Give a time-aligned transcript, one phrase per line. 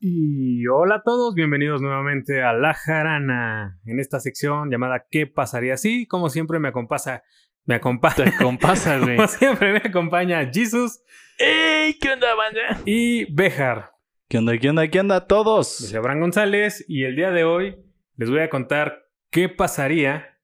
[0.00, 5.76] Y hola a todos, bienvenidos nuevamente a La Jarana, en esta sección llamada ¿Qué pasaría
[5.76, 6.06] si?
[6.06, 7.24] Como siempre me acompaña,
[7.64, 9.16] me acompaña, Te compasa, güey.
[9.16, 11.00] como siempre me acompaña Jesus
[11.38, 11.94] ¡Ey!
[11.94, 12.80] ¿Qué onda, banda?
[12.84, 13.90] y Bejar.
[14.28, 15.68] ¿Qué onda, qué onda, qué onda todos?
[15.78, 17.76] Soy Abraham González y el día de hoy
[18.16, 19.02] les voy a contar
[19.32, 20.38] qué pasaría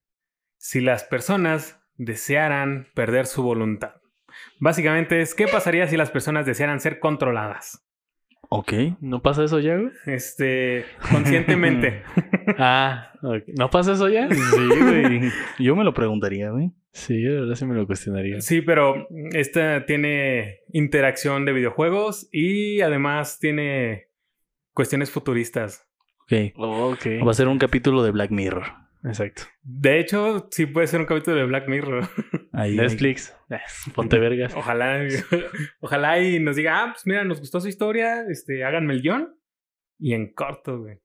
[0.56, 3.94] si las personas desearan perder su voluntad.
[4.58, 7.86] Básicamente es qué pasaría si las personas desearan ser controladas.
[8.48, 8.72] Ok.
[9.00, 9.90] ¿No pasa eso ya, güey?
[10.06, 12.02] Este, conscientemente.
[12.58, 13.44] Ah, ok.
[13.58, 14.28] ¿no pasa eso ya?
[14.30, 15.30] Sí, güey.
[15.58, 16.70] Yo me lo preguntaría, güey.
[16.92, 18.40] Sí, yo de verdad sí me lo cuestionaría.
[18.42, 24.08] Sí, pero esta tiene interacción de videojuegos y además tiene
[24.74, 25.88] cuestiones futuristas.
[26.24, 26.52] Ok.
[26.56, 27.26] Oh, ok.
[27.26, 28.83] Va a ser un capítulo de Black Mirror.
[29.04, 29.42] Exacto.
[29.62, 32.08] De hecho, sí puede ser un capítulo de Black Mirror.
[32.52, 33.36] Ahí, Netflix.
[33.94, 34.54] Ponte vergas.
[34.56, 35.02] Ojalá,
[35.80, 39.34] ojalá y nos diga, ah, pues mira, nos gustó su historia, este, háganme el guion.
[39.98, 40.98] Y en corto, güey.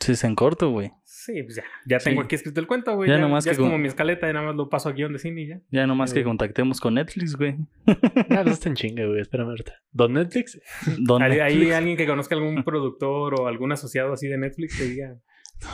[0.00, 0.90] Sí, es en corto, güey.
[1.04, 2.24] Sí, pues ya, ya tengo Sí.
[2.26, 3.08] aquí escrito el cuento, güey.
[3.08, 4.92] Ya Ya, nomás ya que es como mi escaleta, ya nada más lo paso a
[4.92, 5.60] guion de cine y ya.
[5.70, 6.24] Ya nomás que Eh.
[6.24, 7.56] contactemos con Netflix, güey.
[8.30, 9.20] Ah, no está en chinga, güey.
[9.20, 9.80] Espérame ahorita.
[9.92, 10.60] ¿Don Netflix?
[10.98, 11.74] Don Hay, hay Netflix.
[11.74, 15.16] alguien que conozca algún productor o algún asociado así de Netflix que diga,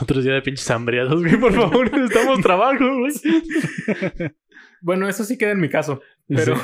[0.01, 1.37] Otros días de pinches hambriados, güey.
[1.39, 3.13] Por favor, necesitamos trabajo, güey.
[4.81, 6.55] bueno, eso sí queda en mi caso, pero...
[6.55, 6.63] Sí.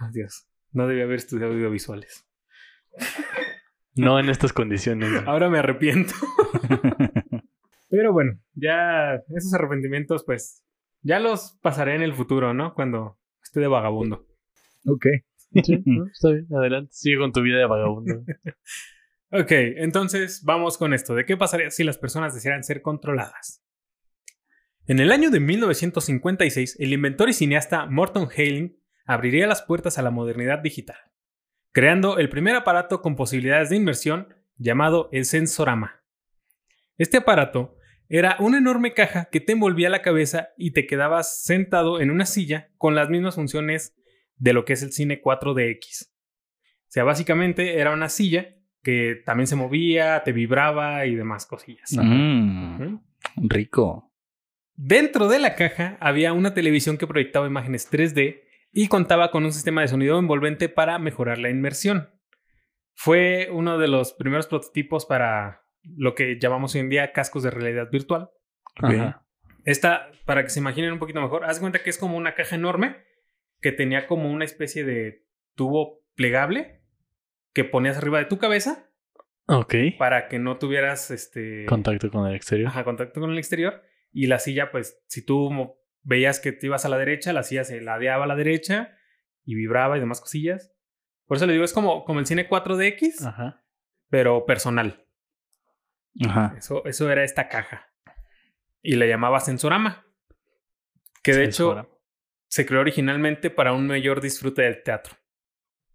[0.00, 2.26] Oh, Dios, no debía haber estudiado audiovisuales.
[3.96, 5.10] No en estas condiciones.
[5.10, 5.24] güey.
[5.26, 6.14] Ahora me arrepiento.
[7.88, 10.64] Pero bueno, ya esos arrepentimientos, pues,
[11.02, 12.74] ya los pasaré en el futuro, ¿no?
[12.74, 14.24] Cuando esté de vagabundo.
[14.86, 15.06] ok.
[15.64, 16.06] Sí, ¿no?
[16.06, 16.46] Está bien.
[16.56, 16.90] Adelante.
[16.92, 18.22] Sigue con tu vida de vagabundo.
[19.30, 21.14] Ok, entonces vamos con esto.
[21.14, 23.62] ¿De qué pasaría si las personas desearan ser controladas?
[24.86, 30.02] En el año de 1956, el inventor y cineasta Morton Hailing abriría las puertas a
[30.02, 30.96] la modernidad digital,
[31.72, 36.02] creando el primer aparato con posibilidades de inmersión llamado el Sensorama.
[36.96, 37.76] Este aparato
[38.08, 42.24] era una enorme caja que te envolvía la cabeza y te quedabas sentado en una
[42.24, 43.94] silla con las mismas funciones
[44.36, 46.06] de lo que es el cine 4DX.
[46.08, 51.90] O sea, básicamente era una silla que también se movía, te vibraba y demás cosillas.
[51.96, 52.96] Mm,
[53.48, 54.12] rico.
[54.74, 59.52] Dentro de la caja había una televisión que proyectaba imágenes 3D y contaba con un
[59.52, 62.10] sistema de sonido envolvente para mejorar la inmersión.
[62.94, 67.50] Fue uno de los primeros prototipos para lo que llamamos hoy en día cascos de
[67.50, 68.30] realidad virtual.
[68.76, 69.24] Ajá.
[69.64, 72.34] Esta, para que se imaginen un poquito mejor, haz de cuenta que es como una
[72.34, 72.96] caja enorme
[73.60, 76.77] que tenía como una especie de tubo plegable
[77.52, 78.88] que ponías arriba de tu cabeza
[79.46, 79.74] Ok.
[79.98, 82.68] para que no tuvieras este Contacto con el exterior.
[82.68, 83.82] Ajá, contacto con el exterior.
[84.12, 87.64] Y la silla, pues, si tú veías que te ibas a la derecha, la silla
[87.64, 88.96] se ladeaba a la derecha
[89.44, 90.72] y vibraba y demás cosillas.
[91.26, 93.62] Por eso le digo, es como, como el cine 4DX, Ajá.
[94.08, 95.04] pero personal.
[96.26, 96.54] Ajá.
[96.56, 97.92] Eso, eso era esta caja.
[98.82, 100.04] Y le llamaba Sensorama.
[101.22, 101.88] Que de hecho
[102.46, 105.14] se creó originalmente para un mayor disfrute del teatro.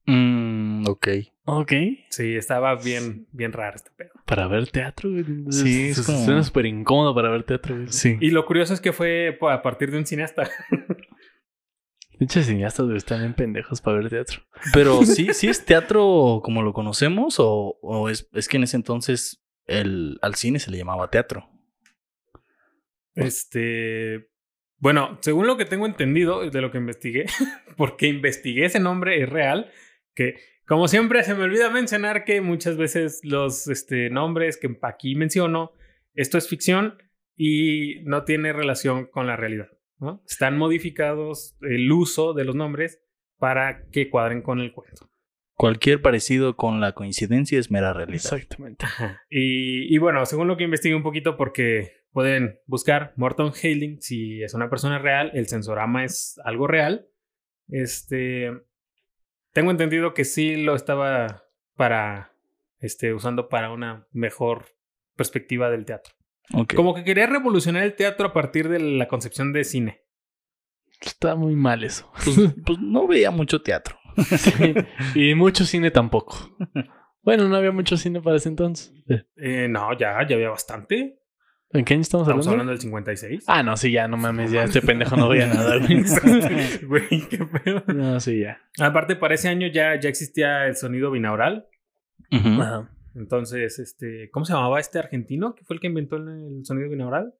[0.05, 1.07] Mm, ok.
[1.45, 1.71] Ok.
[2.09, 4.11] Sí, estaba bien, bien raro este pedo.
[4.25, 5.23] Para ver teatro, güey.
[5.49, 7.87] Sí, Es- es como- Suena súper incómodo para ver teatro, güey.
[7.89, 8.17] Sí.
[8.21, 10.49] Y lo curioso es que fue a partir de un cineasta.
[12.19, 14.41] Pinches cineastas, güey, están bien pendejos para ver teatro.
[14.73, 18.77] Pero sí, sí es teatro como lo conocemos o, o es, es que en ese
[18.77, 21.49] entonces el, al cine se le llamaba teatro.
[23.15, 24.29] Este.
[24.77, 27.25] Bueno, según lo que tengo entendido de lo que investigué,
[27.77, 29.71] porque investigué ese nombre es real,
[30.13, 30.35] que
[30.65, 35.73] como siempre se me olvida mencionar que muchas veces los este, nombres que aquí menciono,
[36.13, 36.97] esto es ficción
[37.35, 39.67] y no tiene relación con la realidad.
[39.99, 40.23] ¿no?
[40.27, 43.01] Están modificados el uso de los nombres
[43.37, 45.09] para que cuadren con el cuento.
[45.55, 48.15] Cualquier parecido con la coincidencia es mera realidad.
[48.15, 48.85] Exactamente.
[49.29, 54.41] Y, y bueno, según lo que investigué un poquito, porque pueden buscar Morton Hailing, si
[54.41, 57.07] es una persona real, el sensorama es algo real.
[57.67, 58.51] Este,
[59.53, 62.33] tengo entendido que sí lo estaba para,
[62.79, 64.65] este, usando para una mejor
[65.15, 66.13] perspectiva del teatro.
[66.75, 70.01] Como que quería revolucionar el teatro a partir de la concepción de cine.
[70.99, 72.11] Está muy mal eso.
[72.23, 73.97] Pues, pues no veía mucho teatro.
[74.17, 74.73] Sí.
[75.15, 76.55] Y mucho cine tampoco.
[77.21, 78.93] Bueno, no había mucho cine para ese entonces.
[79.37, 81.22] Eh, no, ya, ya había bastante.
[81.73, 82.61] ¿En qué año estamos Estamos hablando?
[82.61, 83.45] hablando del 56.
[83.47, 86.03] Ah, no, sí, ya, no mames, ya este pendejo no veía nada, güey.
[86.87, 87.83] Güey, qué pedo.
[87.93, 88.61] No, sí, ya.
[88.79, 91.67] Aparte, para ese año ya, ya existía el sonido binaural.
[92.31, 92.89] Ajá.
[93.15, 95.55] Entonces, este, ¿cómo se llamaba este argentino?
[95.55, 96.27] que fue el que inventó el,
[96.57, 97.33] el sonido binaural?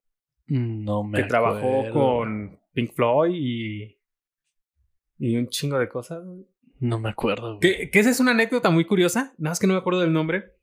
[0.48, 3.98] No me que trabajó con Pink Floyd y.
[5.20, 6.24] Y un chingo de cosas.
[6.26, 6.46] güey.
[6.80, 7.60] No me acuerdo, güey.
[7.60, 9.34] Que, que esa es una anécdota muy curiosa.
[9.38, 10.54] Nada más que no me acuerdo del nombre.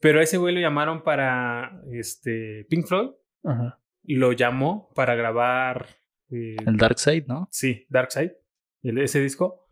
[0.00, 3.10] Pero a ese güey lo llamaron para este, Pink Floyd.
[3.44, 3.80] Ajá.
[4.04, 5.86] Lo llamó para grabar.
[6.30, 7.48] eh, El Dark Side, ¿no?
[7.50, 8.36] Sí, Dark Side,
[8.82, 9.66] el- ese disco.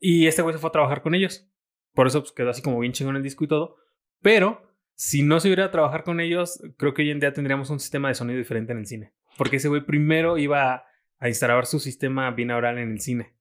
[0.00, 1.48] Y este güey se fue a trabajar con ellos.
[1.94, 3.76] Por eso pues, quedó así como bien chingón el disco y todo.
[4.22, 4.62] Pero
[4.94, 7.78] si no se hubiera a trabajar con ellos, creo que hoy en día tendríamos un
[7.80, 9.12] sistema de sonido diferente en el cine.
[9.36, 10.84] Porque ese güey primero iba a,
[11.18, 13.34] a instalar su sistema binaural en el cine.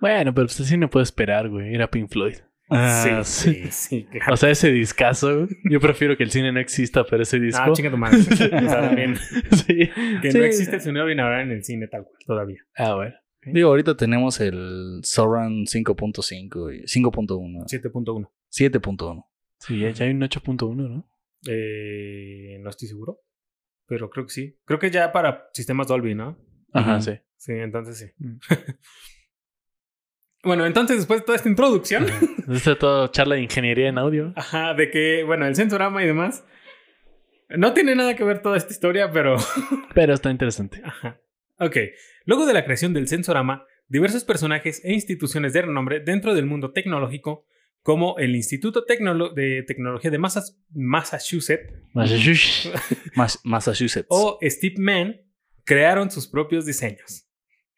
[0.00, 1.74] Bueno, pero pues así no puedo esperar, güey.
[1.74, 2.36] Era Pink Floyd.
[2.70, 4.04] Ah, sí, sí, sí.
[4.10, 4.34] claro.
[4.34, 5.46] O sea, ese discazo.
[5.70, 7.62] Yo prefiero que el cine no exista, pero ese disco.
[7.64, 8.18] Ah, chinga tu madre.
[8.32, 9.16] o sea, también.
[9.66, 9.90] sí.
[10.22, 10.38] Que Sí.
[10.38, 12.58] no existe el sonido binaural en el cine tal cual todavía.
[12.76, 13.14] Ah, bueno.
[13.46, 17.66] Digo, ahorita tenemos el Surround 5.5 y 5.1.
[17.66, 18.30] 7.1.
[18.50, 19.24] 7.1.
[19.58, 21.08] Sí, ya, ya hay un 8.1, ¿no?
[21.46, 23.20] Eh, no estoy seguro.
[23.86, 24.58] Pero creo que sí.
[24.64, 26.38] Creo que ya para sistemas Dolby, ¿no?
[26.72, 27.12] Ajá, sí.
[27.36, 28.06] Sí, entonces sí.
[30.44, 32.06] Bueno, entonces después de toda esta introducción,
[32.52, 34.32] Esto es todo charla de ingeniería en audio.
[34.36, 36.44] ajá, de que, bueno, el sensorama y demás,
[37.48, 39.36] no tiene nada que ver toda esta historia, pero,
[39.94, 40.80] Pero está interesante.
[40.84, 41.20] ajá.
[41.58, 41.76] Ok,
[42.24, 46.72] luego de la creación del sensorama, diversos personajes e instituciones de renombre dentro del mundo
[46.72, 47.46] tecnológico,
[47.82, 52.70] como el Instituto Tecnolo- de Tecnología de Massas- Massachusetts Massachusetts.
[53.14, 54.06] Mas- Massachusetts.
[54.08, 55.20] o Steve Mann,
[55.64, 57.23] crearon sus propios diseños.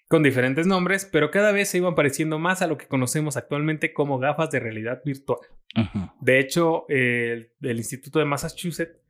[0.09, 3.93] Con diferentes nombres, pero cada vez se iban pareciendo más a lo que conocemos actualmente
[3.93, 5.39] como gafas de realidad virtual.
[6.21, 9.01] De hecho, el, el Instituto de Massachusetts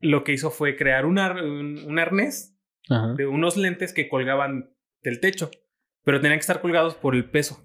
[0.00, 2.56] lo que hizo fue crear un, ar- un, un arnés
[2.90, 3.14] Ajá.
[3.14, 5.50] de unos lentes que colgaban del techo,
[6.04, 7.64] pero tenían que estar colgados por el peso.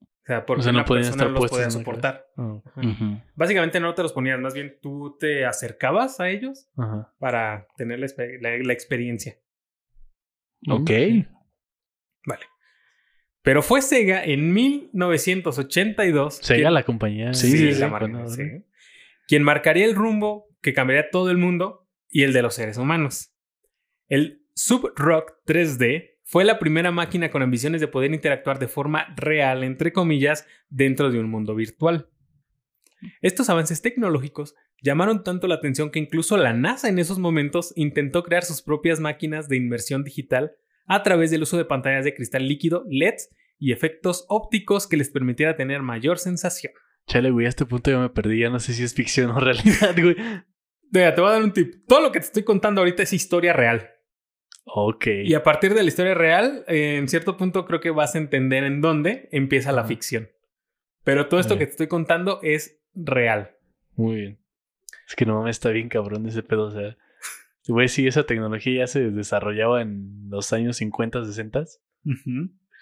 [0.00, 2.26] O sea, porque O sea, no una podían persona estar no los puestos podía soportar.
[2.36, 3.22] Ah.
[3.34, 7.12] Básicamente no te los ponías, más bien tú te acercabas a ellos Ajá.
[7.18, 9.34] para tener la- la experiencia.
[10.68, 10.90] Ok.
[12.26, 12.42] Vale.
[13.42, 16.36] Pero fue Sega en 1982.
[16.36, 17.34] Sega, quien- la compañía.
[17.34, 18.42] Sí, Sí, sí, la marca, sí.
[19.26, 23.32] Quien marcaría el rumbo que cambiaría todo el mundo y el de los seres humanos.
[24.08, 29.12] El Sub Rock 3D fue la primera máquina con ambiciones de poder interactuar de forma
[29.16, 32.08] real, entre comillas, dentro de un mundo virtual.
[33.20, 38.22] Estos avances tecnológicos llamaron tanto la atención que incluso la NASA en esos momentos intentó
[38.22, 40.52] crear sus propias máquinas de inmersión digital
[40.86, 45.10] a través del uso de pantallas de cristal líquido, LEDs y efectos ópticos que les
[45.10, 46.72] permitiera tener mayor sensación.
[47.06, 48.40] Chale, güey, a este punto ya me perdí.
[48.40, 50.16] Ya no sé si es ficción o realidad, güey.
[50.90, 51.86] Mira, te voy a dar un tip.
[51.86, 53.90] Todo lo que te estoy contando ahorita es historia real.
[54.64, 55.06] Ok.
[55.24, 58.18] Y a partir de la historia real, eh, en cierto punto creo que vas a
[58.18, 60.28] entender en dónde empieza la ficción.
[61.04, 63.56] Pero todo esto que te estoy contando es real.
[63.96, 64.38] Muy bien.
[65.08, 66.66] Es que no mames, está bien cabrón ese pedo.
[66.66, 66.96] O sea,
[67.68, 71.64] güey, si esa tecnología ya se desarrollaba en los años 50, 60.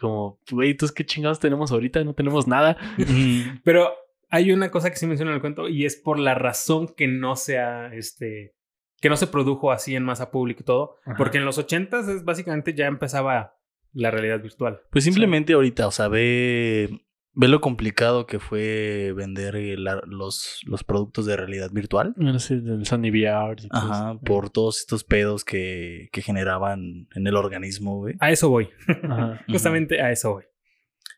[0.00, 2.02] Como, güey, ¿tú qué chingados tenemos ahorita?
[2.04, 2.76] No tenemos nada.
[3.64, 3.90] Pero
[4.30, 7.06] hay una cosa que sí menciona en el cuento y es por la razón que
[7.06, 8.54] no sea este
[9.00, 11.16] que no se produjo así en masa pública y todo, Ajá.
[11.16, 13.56] porque en los 80s es básicamente ya empezaba
[13.92, 14.80] la realidad virtual.
[14.90, 17.00] Pues simplemente ahorita, o sea, ve,
[17.32, 22.14] ve lo complicado que fue vender la- los, los productos de realidad virtual.
[22.38, 23.56] Sí, del Sony VR.
[23.62, 24.20] y todo Ajá, eso.
[24.20, 28.16] por todos estos pedos que, que generaban en el organismo, güey.
[28.20, 28.68] A eso voy.
[29.08, 29.40] Ajá.
[29.48, 30.44] Justamente a eso voy.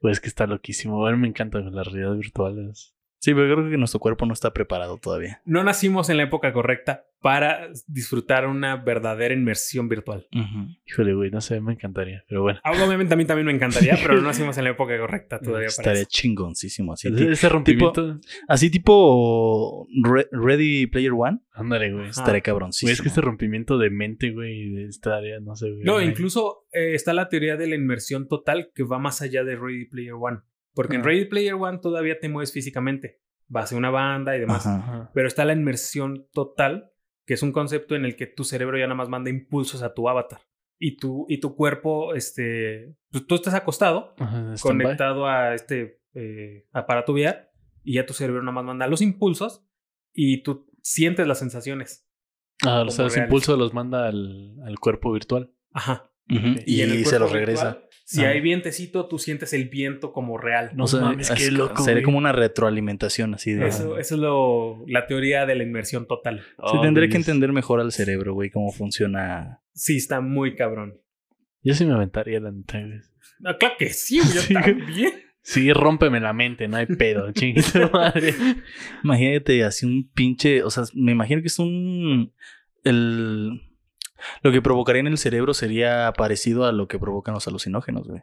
[0.00, 1.06] Pues que está loquísimo.
[1.06, 2.70] A mí me encanta la realidad virtual.
[2.70, 5.41] es- Sí, pero creo que nuestro cuerpo no está preparado todavía.
[5.44, 10.26] No nacimos en la época correcta para disfrutar una verdadera inmersión virtual.
[10.87, 12.25] Híjole, güey, no sé, me encantaría.
[12.29, 12.59] Pero bueno.
[12.64, 15.69] Ah, Obviamente a mí también me encantaría, pero no nacimos en la época correcta todavía
[15.69, 16.93] Estaría chingoncísimo.
[16.95, 18.19] Así, Ese, ese rompimiento.
[18.49, 21.38] así tipo Re- Ready Player One.
[21.52, 22.09] Ándale, güey.
[22.09, 22.93] Estaría Güey, cabroncísimo.
[22.93, 25.85] es que este rompimiento de mente, güey, de esta área, no sé, güey.
[25.85, 29.55] No, incluso eh, está la teoría de la inmersión total que va más allá de
[29.57, 30.38] Ready Player One.
[30.75, 31.05] Porque en.
[31.05, 33.21] Ready Player One todavía te mueves físicamente.
[33.49, 34.67] Vas a una banda y demás.
[34.67, 34.79] Ajá.
[34.79, 35.11] Ajá.
[35.14, 36.91] Pero está la inmersión total,
[37.26, 39.95] que es un concepto en el que tu cerebro ya nada más manda impulsos a
[39.95, 40.41] tu avatar.
[40.79, 46.67] Y tu, y tu cuerpo, este, pues, tú estás acostado, Ajá, conectado a este eh,
[46.73, 47.50] aparato VR,
[47.85, 49.64] y ya tu cerebro nada más manda los impulsos
[50.12, 52.09] y tú sientes las sensaciones.
[52.64, 55.52] Ah, o como sea, los impulsos los manda al, al cuerpo virtual.
[55.73, 56.12] Ajá.
[56.29, 57.64] Y, se los regresa.
[57.64, 60.71] virtual, Si hay vientecito, tú sientes el viento como real.
[60.75, 62.04] No sea, mames, qué es- loco, Sería güey.
[62.04, 63.68] como una retroalimentación así de.
[63.68, 66.40] Eso, eso es lo, la teoría de la inmersión total.
[66.40, 69.61] Se Oh, tendría güey, que entender mejor al cerebro, güey, cómo funciona.
[69.73, 71.00] Sí, está muy cabrón.
[71.62, 72.82] Yo sí me aventaría la neta.
[73.44, 74.52] Ah, claro que sí, yo Sí.
[74.54, 75.12] también.
[75.44, 77.32] Sí, rómpeme la mente, no hay pedo,
[77.92, 78.35] madre.
[79.02, 80.62] Imagínate así un pinche.
[80.62, 82.32] O sea, me imagino que es un.
[82.85, 83.61] El.
[84.43, 88.23] Lo que provocaría en el cerebro sería parecido a lo que provocan los alucinógenos, güey.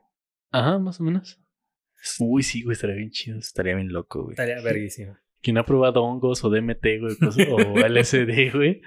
[0.52, 1.40] Ajá, más o menos.
[2.20, 3.38] Uy, sí, güey, estaría bien chido.
[3.40, 4.34] Estaría bien loco, güey.
[4.34, 5.20] Estaría verguísima.
[5.42, 8.82] quien ha probado hongos o DMT, güey, cosas- o LSD, güey.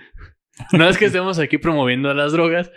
[0.73, 2.71] No es que estemos aquí promoviendo las drogas,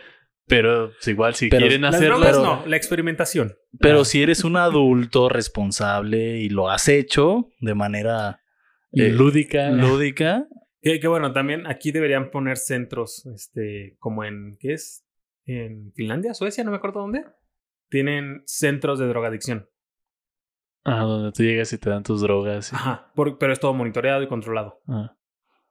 [0.47, 2.19] pero pues, igual si Pero quieren Las hacerlo.
[2.19, 3.53] drogas pero- no, la experimentación.
[3.79, 4.05] Pero Ah.
[4.05, 8.39] si eres un adulto responsable y lo has hecho de manera
[8.93, 9.69] eh, lúdica.
[9.71, 10.47] lúdica,
[10.85, 15.03] Que, que bueno, también aquí deberían poner centros, este, como en, ¿qué es?
[15.47, 17.25] En Finlandia, Suecia, no me acuerdo dónde.
[17.89, 19.67] Tienen centros de drogadicción.
[20.83, 22.71] Ah, donde tú llegas y te dan tus drogas.
[22.71, 24.79] y- Ajá, por- pero es todo monitoreado y controlado.
[24.87, 25.17] Ah.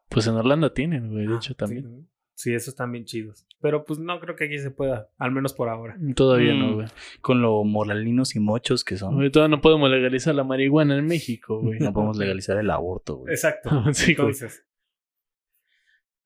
[0.09, 2.09] Pues en Orlando tienen, güey, de hecho también.
[2.35, 3.47] Sí, sí, esos están bien chidos.
[3.61, 5.97] Pero pues no creo que aquí se pueda, al menos por ahora.
[6.16, 6.59] Todavía Mm.
[6.59, 6.88] no, güey.
[7.21, 11.06] con lo moralinos y mochos que son, Güey, Todavía no podemos legalizar la marihuana en
[11.06, 11.78] México, güey.
[11.78, 13.33] no podemos legalizar el aborto, güey.
[13.33, 13.71] Exacto.
[13.94, 14.11] Sí.
[14.11, 14.66] Entonces.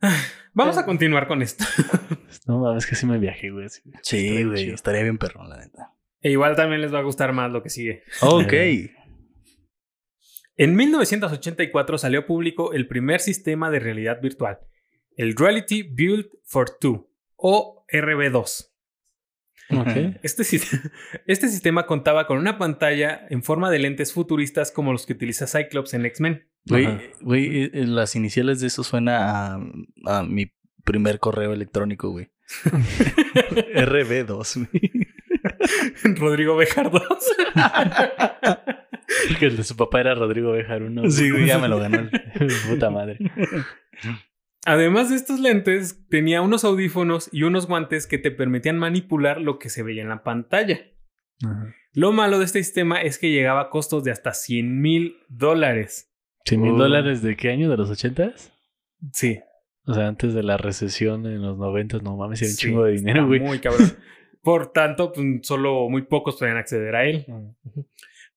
[0.55, 1.65] Vamos a continuar con esto.
[2.47, 3.69] No mames, que sí me viajé, güey.
[4.03, 4.75] Sí, güey, chido.
[4.75, 5.93] estaría bien perrón, la neta.
[6.23, 8.05] E igual también les va a gustar más lo que sigue.
[8.23, 8.53] Ok.
[10.61, 14.59] En 1984 salió público el primer sistema de realidad virtual,
[15.17, 18.69] el Reality Built for Two, o RB2.
[19.71, 20.19] Ok.
[20.23, 20.43] Este,
[21.27, 25.47] este sistema contaba con una pantalla en forma de lentes futuristas como los que utiliza
[25.47, 26.48] Cyclops en X-Men.
[26.67, 27.01] Güey, Ajá.
[27.21, 29.61] güey, eh, las iniciales de eso suena a,
[30.07, 30.53] a mi
[30.85, 32.31] primer correo electrónico, güey.
[33.75, 34.93] RB2, güey.
[36.19, 37.03] Rodrigo Bejardo.
[39.39, 41.11] Que el de su papá era Rodrigo Bejar uno.
[41.11, 42.09] Sí, güey, ya me lo ganó.
[42.69, 43.19] Puta madre.
[44.67, 49.59] Además de estos lentes, tenía unos audífonos y unos guantes que te permitían manipular lo
[49.59, 50.81] que se veía en la pantalla.
[51.45, 51.75] Ajá.
[51.95, 56.08] Lo malo de este sistema es que llegaba a costos de hasta 100 mil dólares.
[56.49, 57.71] ¿100 mil dólares de qué año?
[57.71, 58.53] ¿De los ochentas?
[59.13, 59.41] Sí.
[59.87, 62.85] O sea, antes de la recesión en los noventas, no mames, era un Sí, chingo
[62.85, 63.41] de dinero, güey.
[63.41, 63.91] Muy cabrón.
[64.43, 67.27] Por tanto, pues, solo muy pocos podían acceder a él.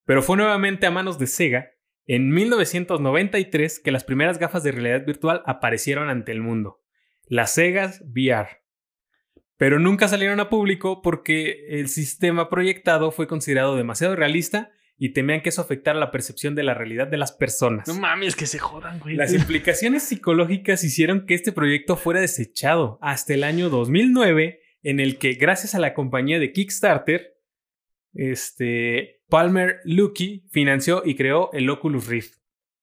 [0.05, 1.71] Pero fue nuevamente a manos de Sega
[2.05, 6.81] en 1993 que las primeras gafas de realidad virtual aparecieron ante el mundo.
[7.27, 8.61] Las Segas VR.
[9.57, 14.71] Pero nunca salieron a público porque el sistema proyectado fue considerado demasiado realista
[15.03, 17.87] y temían que eso afectara la percepción de la realidad de las personas.
[17.87, 19.15] No mames, que se jodan, güey.
[19.15, 25.17] Las implicaciones psicológicas hicieron que este proyecto fuera desechado hasta el año 2009, en el
[25.17, 27.35] que gracias a la compañía de Kickstarter,
[28.13, 32.35] este, Palmer Luckey financió y creó el Oculus Rift.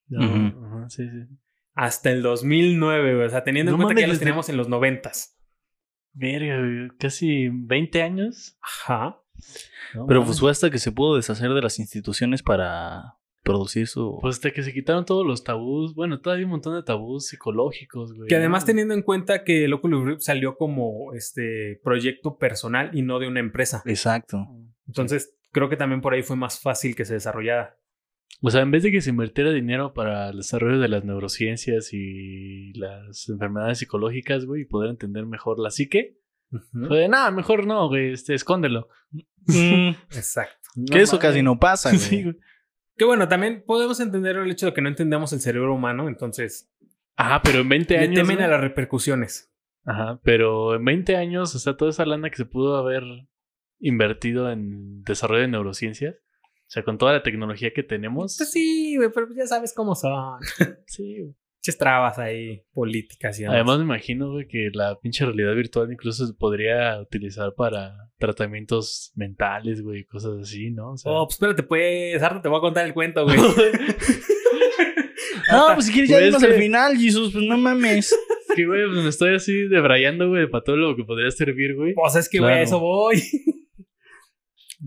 [0.09, 1.37] No, sí, sí.
[1.75, 3.27] Hasta el 2009, güey.
[3.27, 5.13] o sea, teniendo en cuenta que ya los teníamos en los 90.
[6.15, 6.89] Verga, güey.
[6.99, 8.59] Casi 20 años.
[8.61, 9.23] Ajá.
[9.95, 14.19] No Pero pues fue hasta que se pudo deshacer de las instituciones para producir su...
[14.21, 15.95] Pues hasta que se quitaron todos los tabús.
[15.95, 18.29] Bueno, todavía hay un montón de tabús psicológicos, güey.
[18.29, 23.03] Que además teniendo en cuenta que el Oculus Rift salió como este proyecto personal y
[23.03, 23.83] no de una empresa.
[23.87, 24.47] Exacto.
[24.87, 27.79] Entonces, creo que también por ahí fue más fácil que se desarrollara.
[28.41, 31.93] O sea, en vez de que se invirtiera dinero para el desarrollo de las neurociencias
[31.93, 36.19] y las enfermedades psicológicas, güey, y poder entender mejor la psique,
[36.87, 38.89] fue de, nada, mejor no, güey, este, escóndelo.
[39.47, 40.69] Mm, Exacto.
[40.91, 42.01] que eso casi no pasa, güey.
[42.01, 42.37] Sí, güey.
[42.97, 46.71] Que bueno, también podemos entender el hecho de que no entendemos el cerebro humano, entonces
[47.17, 48.15] Ajá, pero en 20 le años.
[48.15, 48.45] temen güey.
[48.47, 49.53] a las repercusiones.
[49.85, 53.03] Ajá, pero en 20 años, o sea, toda esa lana que se pudo haber
[53.81, 58.37] invertido en desarrollo de neurociencias, o sea, con toda la tecnología que tenemos.
[58.37, 60.41] Pues sí, güey, pero ya sabes cómo son.
[60.87, 61.35] Sí, güey.
[61.77, 63.57] Trabas ahí, políticas y demás.
[63.57, 69.13] Además, me imagino, güey, que la pinche realidad virtual incluso se podría utilizar para tratamientos
[69.17, 70.93] mentales, güey, cosas así, ¿no?
[70.93, 73.37] O sea, Oh, pues espérate, pues, harto te voy a contar el cuento, güey.
[75.51, 78.13] No, pues si quieres ya Güey, dinos es al que- final, Jesus, pues no mames.
[78.51, 81.75] es que, güey, pues me estoy así debrayando, güey, para todo lo que podría servir,
[81.75, 81.95] güey.
[81.95, 82.65] Pues es que, güey, Claro.
[82.65, 83.23] eso voy.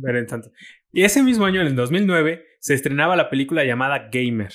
[0.02, 0.52] Pero en tanto.
[0.94, 4.52] Y ese mismo año, en el 2009, se estrenaba la película llamada Gamer.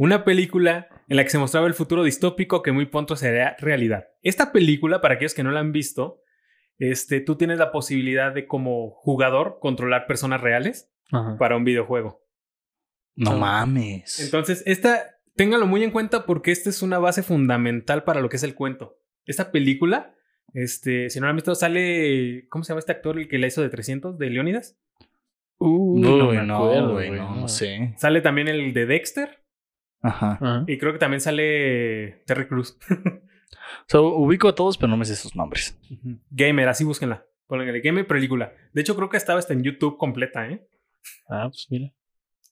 [0.00, 4.08] Una película en la que se mostraba el futuro distópico que muy pronto sería realidad.
[4.22, 6.22] Esta película, para aquellos que no la han visto,
[6.78, 11.36] este, tú tienes la posibilidad de como jugador controlar personas reales Ajá.
[11.36, 12.24] para un videojuego.
[13.14, 14.20] No mames.
[14.20, 18.36] Entonces, esta, téngalo muy en cuenta porque esta es una base fundamental para lo que
[18.36, 18.96] es el cuento.
[19.26, 20.14] Esta película,
[20.54, 23.48] este, si no la han visto, sale, ¿cómo se llama este actor el que la
[23.48, 24.78] hizo de 300, de Leónidas?
[25.58, 27.92] Me no, acuerdo, güey, no, no sé.
[27.98, 29.39] Sale también el de Dexter
[30.02, 30.64] Ajá.
[30.66, 32.78] Y creo que también sale Terry Cruz.
[32.90, 35.78] O sea, ubico a todos, pero no me sé sus nombres.
[36.30, 37.26] Gamer, así búsquenla.
[37.46, 38.52] Pónganle Gamer película.
[38.72, 40.66] De hecho, creo que estaba hasta en YouTube completa, ¿eh?
[41.28, 41.92] Ah, pues mira.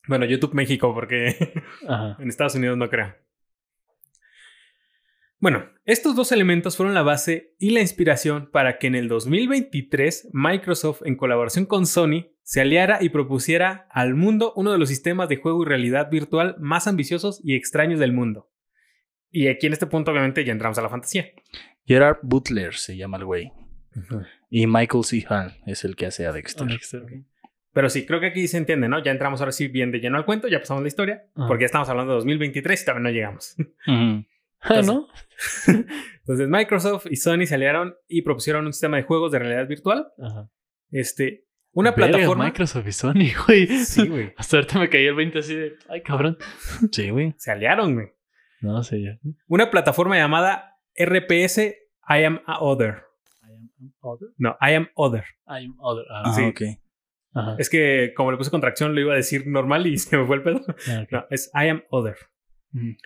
[0.08, 1.36] Bueno, YouTube México, porque
[1.88, 2.16] Ajá.
[2.18, 3.14] En Estados Unidos no creo.
[5.40, 10.30] Bueno, estos dos elementos fueron la base y la inspiración para que en el 2023
[10.32, 15.28] Microsoft, en colaboración con Sony, se aliara y propusiera al mundo uno de los sistemas
[15.28, 18.50] de juego y realidad virtual más ambiciosos y extraños del mundo.
[19.30, 21.26] Y aquí en este punto obviamente ya entramos a la fantasía.
[21.84, 23.52] Gerard Butler se llama el güey.
[24.48, 25.26] Y Michael C.
[25.28, 26.66] Hall es el que hace a Dexter.
[27.74, 29.04] Pero sí, creo que aquí se entiende, ¿no?
[29.04, 31.66] Ya entramos ahora sí bien de lleno al cuento, ya pasamos la historia, porque ya
[31.66, 33.56] estamos hablando de 2023 y también no llegamos.
[34.60, 35.06] Ah, ¿no?
[35.68, 40.08] Entonces Microsoft y Sony se aliaron y propusieron un sistema de juegos de realidad virtual.
[40.18, 40.50] Ajá.
[40.90, 41.47] Este,
[41.80, 42.44] una plataforma.
[42.46, 43.14] Microsoft y Sony,
[43.46, 43.66] güey.
[43.84, 44.32] Sí, güey.
[44.36, 46.36] Hasta ahorita me cayó el 20 así de, ay, cabrón.
[46.92, 47.34] Sí, güey.
[47.38, 48.08] Se aliaron, güey.
[48.60, 49.18] No sé ya.
[49.46, 53.02] Una plataforma llamada RPS I Am a Other.
[53.42, 54.28] I am other.
[54.38, 55.24] No, I Am Other.
[55.46, 56.04] I am other.
[56.10, 56.42] Ah, Ah, Sí.
[56.42, 56.62] ok.
[57.34, 57.56] Ajá.
[57.58, 60.36] Es que como le puse contracción lo iba a decir normal y se me fue
[60.36, 60.62] el pedo.
[60.88, 61.06] Ah.
[61.10, 62.16] No, es I Am Other.
[62.74, 62.96] Ujú.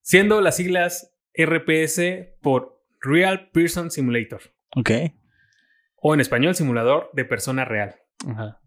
[0.00, 2.00] Siendo las siglas RPS
[2.40, 4.40] por Real Person Simulator.
[4.74, 4.90] Ok.
[5.96, 7.96] O en español, simulador de persona real.
[8.28, 8.60] Ajá.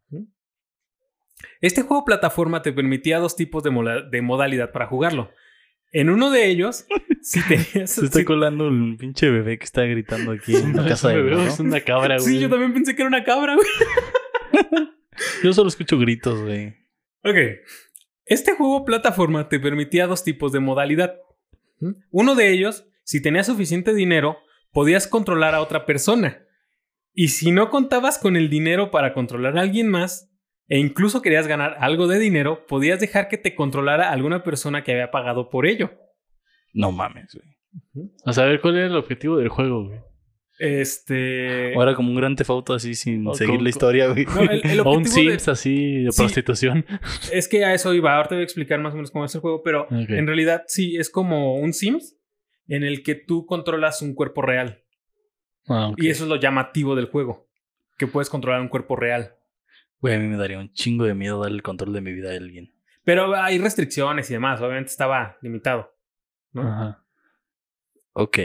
[1.61, 5.31] Este juego plataforma te permitía dos tipos de, modalidad para jugarlo.
[5.91, 6.85] En uno de ellos,
[7.21, 7.91] si tenías.
[7.91, 11.21] Se está si- colando un pinche bebé que está gritando aquí en la casa de
[11.21, 11.43] uno, ¿no?
[11.43, 12.33] es una cabra, güey.
[12.35, 13.67] Sí, yo también pensé que era una cabra, güey.
[15.43, 16.69] Yo solo escucho gritos, güey.
[17.23, 17.35] Ok.
[18.25, 21.15] Este juego plataforma te permitía dos tipos de modalidad.
[22.09, 24.37] Uno de ellos, si tenías suficiente dinero,
[24.71, 26.41] podías controlar a otra persona.
[27.21, 30.31] Y si no contabas con el dinero para controlar a alguien más,
[30.69, 34.93] e incluso querías ganar algo de dinero, podías dejar que te controlara alguna persona que
[34.93, 35.91] había pagado por ello.
[36.73, 38.07] No mames, güey.
[38.25, 39.99] A saber cuál era el objetivo del juego, güey.
[40.59, 41.73] Este.
[41.75, 44.25] Ahora como un gran tefauto así sin O seguir la historia, güey.
[44.25, 46.17] No, el- el o un de- Sims así de Sí.
[46.21, 46.85] prostitución.
[47.33, 48.15] Es que a eso iba.
[48.15, 50.63] Ahora te voy a explicar más o menos cómo es el juego, pero en realidad
[50.67, 52.15] sí es como un Sims
[52.67, 54.83] en el que tú controlas un cuerpo real.
[55.69, 55.93] Ah.
[55.97, 57.47] Y eso es lo llamativo del juego.
[57.97, 59.35] Que puedes controlar un cuerpo real.
[60.01, 62.31] Güey, a mí me daría un chingo de miedo darle el control de mi vida
[62.31, 62.73] a alguien.
[63.03, 64.61] Pero hay restricciones y demás.
[64.61, 65.93] Obviamente estaba limitado.
[66.53, 66.61] ¿no?
[66.61, 67.03] Ajá.
[68.13, 68.37] Ok.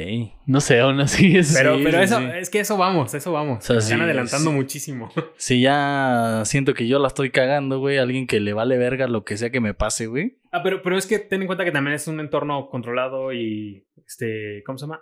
[0.46, 1.54] No sé, aún así es.
[1.56, 2.26] Pero, Sí, pero sí, eso, sí.
[2.34, 3.58] es que eso vamos, eso vamos.
[3.58, 4.56] O sea, Se están sí, adelantando sí.
[4.56, 5.10] muchísimo.
[5.36, 9.24] Si ya siento que yo la estoy cagando, güey, alguien que le vale verga lo
[9.24, 10.38] que sea que me pase, güey.
[10.52, 13.86] ah, pero, pero es que ten en cuenta que también es un entorno controlado y
[14.06, 14.62] este.
[14.66, 15.00] ¿Cómo se llama?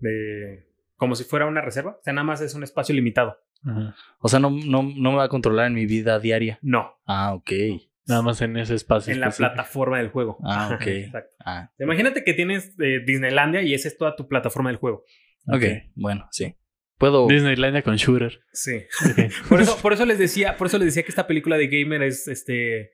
[0.00, 0.69] De.
[1.00, 1.92] Como si fuera una reserva.
[1.92, 3.38] O sea, nada más es un espacio limitado.
[3.64, 3.94] Ajá.
[4.18, 6.58] O sea, no, no, no me va a controlar en mi vida diaria.
[6.60, 7.00] No.
[7.06, 7.50] Ah, ok.
[8.06, 9.10] Nada más en ese espacio.
[9.14, 10.36] en la plataforma del juego.
[10.44, 10.86] Ah, ok.
[10.86, 11.34] Exacto.
[11.42, 15.04] Ah, Imagínate que tienes eh, Disneylandia y esa es toda tu plataforma del juego.
[15.46, 15.64] ok.
[15.94, 16.54] Bueno, sí.
[16.98, 17.26] Puedo.
[17.28, 18.40] Disneylandia con Shooter.
[18.52, 18.82] Sí.
[19.48, 22.02] Por eso, por eso les decía, por eso les decía que esta película de Gamer
[22.02, 22.90] es este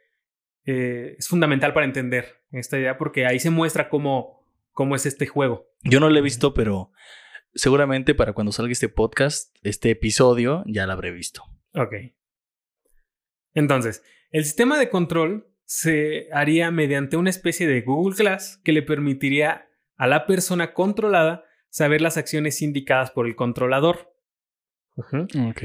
[0.64, 5.26] eh, es fundamental para entender esta idea, porque ahí se muestra cómo, cómo es este
[5.26, 5.66] juego.
[5.82, 6.92] Yo no lo he visto, pero
[7.56, 11.42] seguramente para cuando salga este podcast, este episodio, ya lo habré visto.
[11.74, 11.94] Ok.
[13.54, 18.82] Entonces, el sistema de control se haría mediante una especie de Google Glass que le
[18.82, 24.14] permitiría a la persona controlada saber las acciones indicadas por el controlador.
[24.94, 25.26] Ujú.
[25.48, 25.62] Ok.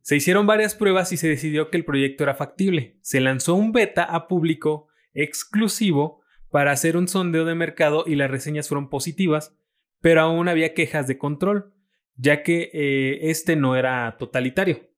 [0.00, 2.98] Se hicieron varias pruebas y se decidió que el proyecto era factible.
[3.02, 8.30] Se lanzó un beta a público exclusivo para hacer un sondeo de mercado y las
[8.30, 9.54] reseñas fueron positivas,
[10.00, 11.74] pero aún había quejas de control,
[12.14, 14.90] ya que eh, este no era totalitario.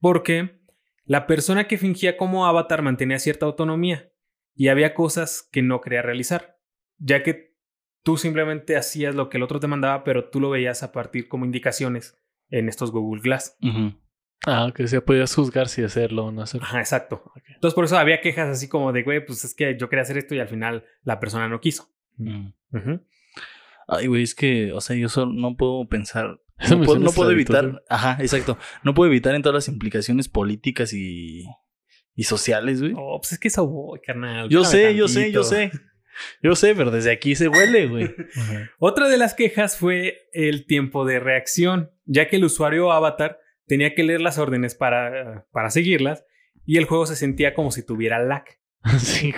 [0.00, 0.60] Porque
[1.04, 4.12] la persona que fingía como avatar mantenía cierta autonomía
[4.54, 6.58] y había cosas que no quería realizar,
[6.98, 7.56] ya que
[8.02, 11.28] tú simplemente hacías lo que el otro te mandaba, pero tú lo veías a partir
[11.28, 12.18] como indicaciones
[12.50, 13.56] en estos Google Glass.
[14.46, 14.72] Ah.
[14.78, 16.66] O sea, podías juzgar si hacerlo o no hacerlo.
[16.66, 17.32] Ajá, exacto.
[17.48, 20.18] Entonces por eso había quejas así como de, güey, pues es que yo quería hacer
[20.18, 21.88] esto y al final la persona no quiso.
[22.16, 22.48] Mm.
[23.86, 26.40] Ay, güey, es que, o sea, yo solo no puedo pensar.
[26.58, 27.82] Eso No puedo, no evitar.
[27.88, 28.58] Ajá, exacto.
[28.82, 31.44] No puedo evitar en todas las implicaciones políticas y,
[32.14, 32.94] y sociales, güey.
[32.96, 34.48] Oh, pues es que eso voy, carnal.
[34.48, 35.70] yo sé, yo sé, yo sé.
[36.42, 38.14] Yo sé, pero desde aquí se huele, güey.
[38.78, 43.94] Otra de las quejas fue el tiempo de reacción, ya que el usuario avatar tenía
[43.94, 46.24] que leer las órdenes para, para seguirlas
[46.64, 48.44] y el juego se sentía como si tuviera lag.
[48.98, 49.34] Sí.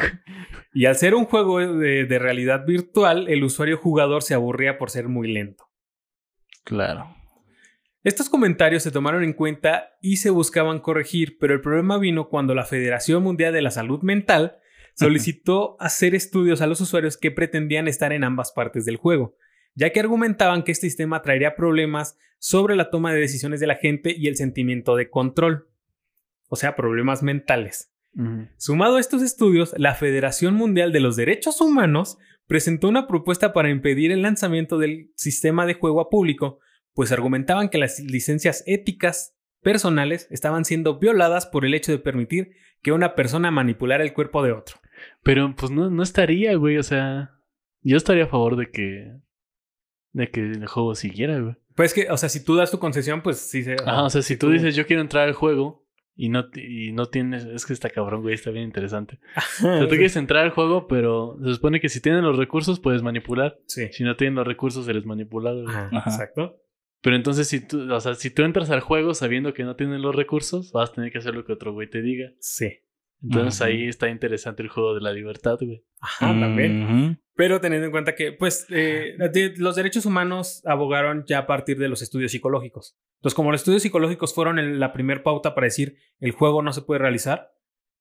[0.74, 4.90] Y al ser un juego de, de realidad virtual, el usuario jugador se aburría por
[4.90, 5.68] ser muy lento.
[6.64, 7.16] Claro.
[8.04, 12.54] Estos comentarios se tomaron en cuenta y se buscaban corregir, pero el problema vino cuando
[12.54, 14.58] la Federación Mundial de la Salud Mental
[14.94, 19.36] solicitó hacer estudios a los usuarios que pretendían estar en ambas partes del juego,
[19.74, 23.76] ya que argumentaban que este sistema traería problemas sobre la toma de decisiones de la
[23.76, 25.68] gente y el sentimiento de control,
[26.48, 27.92] o sea, problemas mentales.
[28.56, 32.18] Sumado a estos estudios, la Federación Mundial de los Derechos Humanos
[32.48, 36.58] presentó una propuesta para impedir el lanzamiento del sistema de juego a público,
[36.94, 42.56] pues argumentaban que las licencias éticas personales estaban siendo violadas por el hecho de permitir
[42.82, 44.78] que una persona manipulara el cuerpo de otro.
[45.22, 46.78] Pero pues no, no estaría, güey.
[46.78, 47.38] O sea,
[47.82, 49.12] yo estaría a favor de que.
[50.12, 51.56] de que el juego siguiera, güey.
[51.74, 53.74] Pues que, o sea, si tú das tu concesión, pues sí se.
[53.74, 55.87] Ajá, o sea, si tú dices yo quiero entrar al juego
[56.20, 57.44] y no, y no tienes.
[57.44, 59.20] Es que está cabrón, güey, está bien interesante.
[59.58, 62.80] O sea, tú quieres entrar al juego, pero se supone que si tienen los recursos
[62.80, 63.56] puedes manipular.
[63.66, 63.88] Sí.
[63.92, 65.66] Si no tienen los recursos, eres manipulado.
[65.68, 66.10] Ajá, Ajá.
[66.10, 66.60] exacto.
[67.00, 70.02] Pero entonces, si tú, o sea, si tú entras al juego sabiendo que no tienen
[70.02, 72.32] los recursos, vas a tener que hacer lo que otro güey te diga.
[72.40, 72.80] Sí.
[73.22, 75.84] Entonces ahí está interesante el juego de la libertad, güey.
[76.00, 77.20] Ajá, también.
[77.38, 81.78] Pero teniendo en cuenta que, pues, eh, de- los derechos humanos abogaron ya a partir
[81.78, 82.98] de los estudios psicológicos.
[83.18, 86.72] Entonces, como los estudios psicológicos fueron el- la primer pauta para decir el juego no
[86.72, 87.52] se puede realizar,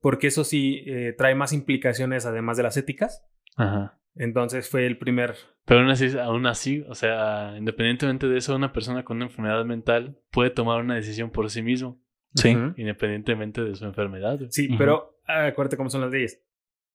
[0.01, 3.23] porque eso sí eh, trae más implicaciones además de las éticas.
[3.57, 3.99] Ajá.
[4.15, 5.35] Entonces fue el primer.
[5.65, 9.63] Pero aún así, aún así, o sea, independientemente de eso, una persona con una enfermedad
[9.65, 12.01] mental puede tomar una decisión por sí mismo,
[12.33, 12.57] Sí.
[12.77, 14.39] Independientemente de su enfermedad.
[14.49, 14.77] Sí, Ujú.
[14.79, 16.43] pero ah, acuérdate cómo son las leyes.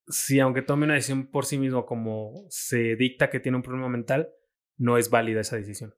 [0.06, 3.88] Si aunque tome una decisión por sí mismo, como se dicta que tiene un problema
[3.88, 4.30] mental,
[4.76, 5.94] no es válida esa decisión.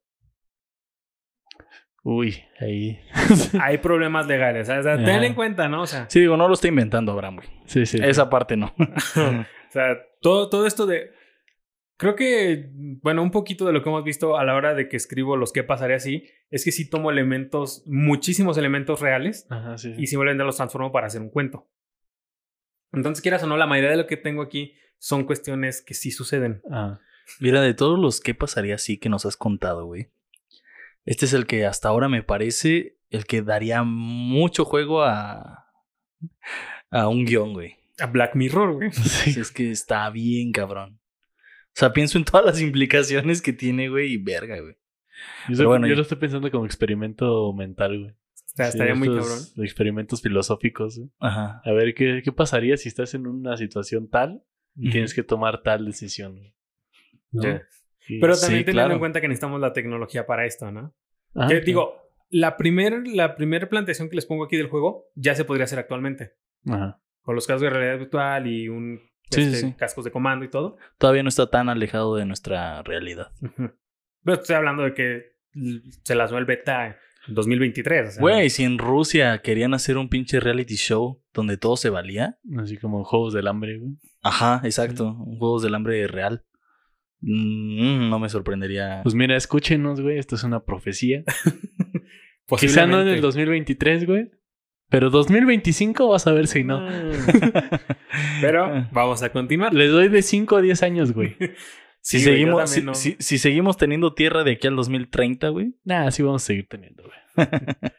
[2.02, 3.00] Uy, ahí.
[3.60, 4.68] Hay problemas legales.
[4.68, 5.82] O sea, ten en cuenta, ¿no?
[5.82, 7.48] O sea, Sí, digo, no lo está inventando Abraham, güey.
[7.64, 7.98] Sí, sí.
[8.02, 8.74] Esa parte no.
[9.68, 11.10] O sea, todo, todo esto de.
[11.96, 12.70] Creo que,
[13.02, 15.52] bueno, un poquito de lo que hemos visto a la hora de que escribo los
[15.52, 20.02] qué pasaría así, es que sí tomo elementos, muchísimos elementos reales Ajá, sí, sí.
[20.02, 21.68] y simplemente los transformo para hacer un cuento.
[22.94, 26.10] Entonces, quieras o no, la mayoría de lo que tengo aquí son cuestiones que sí
[26.10, 26.62] suceden.
[26.70, 26.98] Ah,
[27.40, 30.08] Mira, de todos los que pasaría así que nos has contado, güey.
[31.06, 35.66] Este es el que hasta ahora me parece el que daría mucho juego a.
[36.90, 37.76] a un guion, güey.
[37.98, 38.90] A Black Mirror, güey.
[38.92, 41.00] Si es que está bien, cabrón.
[41.68, 44.74] O sea, pienso en todas las implicaciones que tiene, güey, y verga, güey.
[45.48, 48.14] Yo, Pero bueno, yo y- lo estoy pensando como experimento mental, güey.
[48.54, 49.38] O sea, Sí, estaría muy cabrón.
[49.58, 51.00] Experimentos filosóficos.
[51.18, 51.60] Ajá.
[51.64, 54.44] A ver, ¿qué, ¿qué pasaría si estás en una situación tal
[54.76, 56.40] y tienes que tomar tal decisión?
[57.32, 57.60] Pero
[58.06, 58.92] Sí, también teniendo claro.
[58.94, 60.94] en cuenta que necesitamos la tecnología para esto, ¿no?
[61.34, 61.64] Ajá, que claro.
[61.64, 65.64] digo, la primera la primer planteación que les pongo aquí del juego ya se podría
[65.64, 66.34] hacer actualmente.
[66.66, 67.00] Ajá.
[67.22, 69.72] Con los casos de realidad virtual y un este, sí.
[69.72, 70.76] cascos de comando y todo.
[70.98, 73.32] Todavía no está tan alejado de nuestra realidad.
[74.22, 75.34] Pero estoy hablando de que
[76.02, 78.08] se las el beta en 2023.
[78.08, 81.90] o sea, Güey, si en Rusia querían hacer un pinche reality show donde todo se
[81.90, 82.38] valía.
[82.58, 83.94] Así como juegos del hambre, güey.
[84.22, 85.16] Ajá, exacto.
[85.18, 86.44] Un Juegos del hambre real.
[87.20, 89.00] Mm, no me sorprendería.
[89.02, 90.18] Pues mira, escúchenos, güey.
[90.18, 91.24] Esto es una profecía.
[92.58, 94.30] Quizá no en el 2023, güey.
[94.90, 96.80] Pero 2025 vas a ver si no.
[96.80, 97.12] Mm.
[98.40, 99.72] Pero vamos a continuar.
[99.74, 101.36] Les doy de 5 a 10 años, güey.
[102.06, 104.66] si, Sí, güey, yo seguimos, si, también no- si- si seguimos teniendo tierra de aquí
[104.66, 105.74] al 2030, güey.
[105.84, 107.14] Nah, sí vamos a seguir teniendo, güey.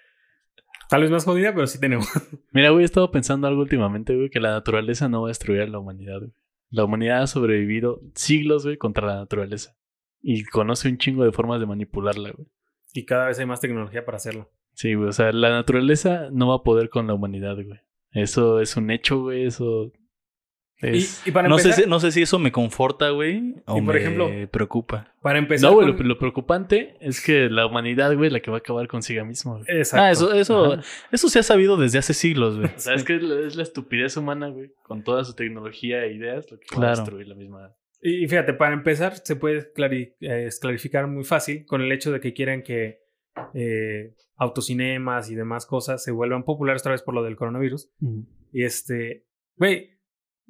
[0.90, 2.08] Tal vez más jodida, pero sí tenemos.
[2.52, 5.62] Mira, güey, he estado pensando algo últimamente, güey, que la naturaleza no va a destruir
[5.62, 6.32] a la humanidad, güey.
[6.70, 9.76] La humanidad ha sobrevivido siglos, güey, contra la naturaleza.
[10.22, 12.48] Y conoce un chingo de formas de manipularla, güey.
[12.94, 14.52] Y cada vez hay más tecnología para hacerlo.
[14.74, 17.80] Sí, güey, o sea, la naturaleza no va a poder con la humanidad, güey.
[18.12, 19.92] Eso es un hecho, güey, eso
[20.82, 21.22] es...
[21.26, 23.56] Y, y para No sé, empezar, si, no sé si eso me conforta, güey.
[23.66, 25.14] O Y por me ejemplo- preocupa.
[25.22, 28.52] para empezar No, güey, con- lo, lo preocupante es que la humanidad, güey, la que
[28.52, 29.66] va a acabar consigo misma, güey.
[29.70, 30.04] Exacto.
[30.04, 30.84] Ah, eso, eso, Ajá.
[31.12, 32.68] eso se ha sabido desde hace siglos, güey.
[32.68, 36.04] O sea, es que es la, es la estupidez humana, güey, con toda su tecnología
[36.04, 36.96] e ideas, lo que va a Claro.
[36.98, 37.76] destruir la misma...
[38.02, 42.20] Y fíjate, para empezar, se puede clari- eh, clarificar muy fácil con el hecho de
[42.20, 43.00] que quieren que
[43.56, 47.90] eh, autocinemas y demás cosas se vuelvan populares otra vez por lo del coronavirus.
[48.52, 49.26] Y este,
[49.58, 49.95] güey,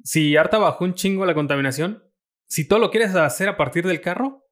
[0.02, 2.02] si harta bajó un chingo la contaminación,
[2.46, 4.44] si todo lo quieres hacer a partir del carro,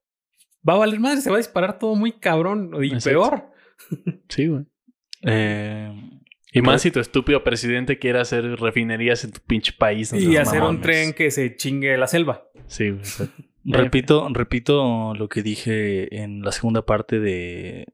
[0.68, 3.09] va a valer madre, se va a disparar todo muy cabrón y Exacto.
[3.11, 3.50] peor.
[4.28, 4.64] Sí, güey.
[5.22, 5.92] Eh,
[6.52, 10.12] Y más si tu estúpido presidente quiere hacer refinerías en tu pinche país.
[10.12, 12.44] no Y hacer un tren que se chingue la selva.
[12.66, 13.00] Sí, güey.
[13.00, 13.42] exacto.
[13.64, 17.87] repito, repito lo que dije en la segunda parte de,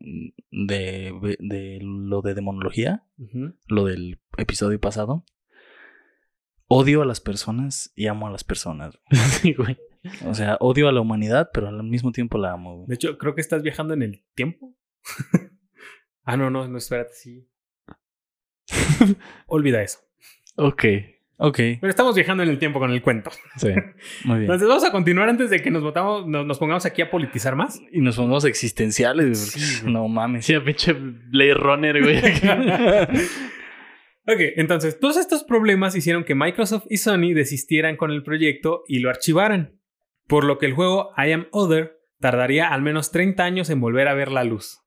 [0.50, 3.04] de, de lo de demonología,
[3.68, 5.24] lo del episodio pasado.
[6.72, 8.96] Odio a las personas y amo a las personas.
[9.42, 9.76] sí, güey.
[10.24, 12.76] O sea, odio a la humanidad, pero al mismo tiempo la amo.
[12.76, 12.86] güey.
[12.86, 14.72] De hecho, creo que estás viajando en el tiempo.
[16.24, 17.48] ah, no, no, no, espérate, sí.
[19.48, 19.98] Olvida eso.
[20.54, 20.84] Ok.
[21.42, 23.30] Ok, Pero estamos viajando en el tiempo con el cuento.
[23.56, 23.68] Sí.
[24.24, 24.42] muy bien.
[24.42, 27.56] Entonces vamos a continuar antes de que nos, votamos, nos, nos pongamos aquí a politizar
[27.56, 27.80] más.
[27.90, 30.44] Y nos pongamos existenciales, Sí, no mames.
[30.46, 32.22] Sí, a pinche Blade Runner, güey.
[34.32, 39.00] Ok, entonces todos estos problemas hicieron que Microsoft y Sony desistieran con el proyecto y
[39.00, 39.80] lo archivaran.
[40.26, 44.08] Por lo que el juego I Am Other tardaría al menos 30 años en volver
[44.08, 44.80] a ver la luz.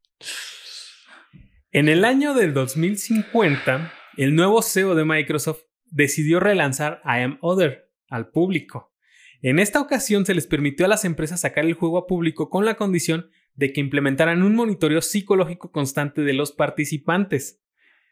[1.71, 7.89] En el año del 2050, el nuevo CEO de Microsoft decidió relanzar I Am Other
[8.07, 8.93] al público.
[9.41, 12.63] En esta ocasión se les permitió a las empresas sacar el juego a público con
[12.63, 17.61] la condición de que implementaran un monitoreo psicológico constante de los participantes.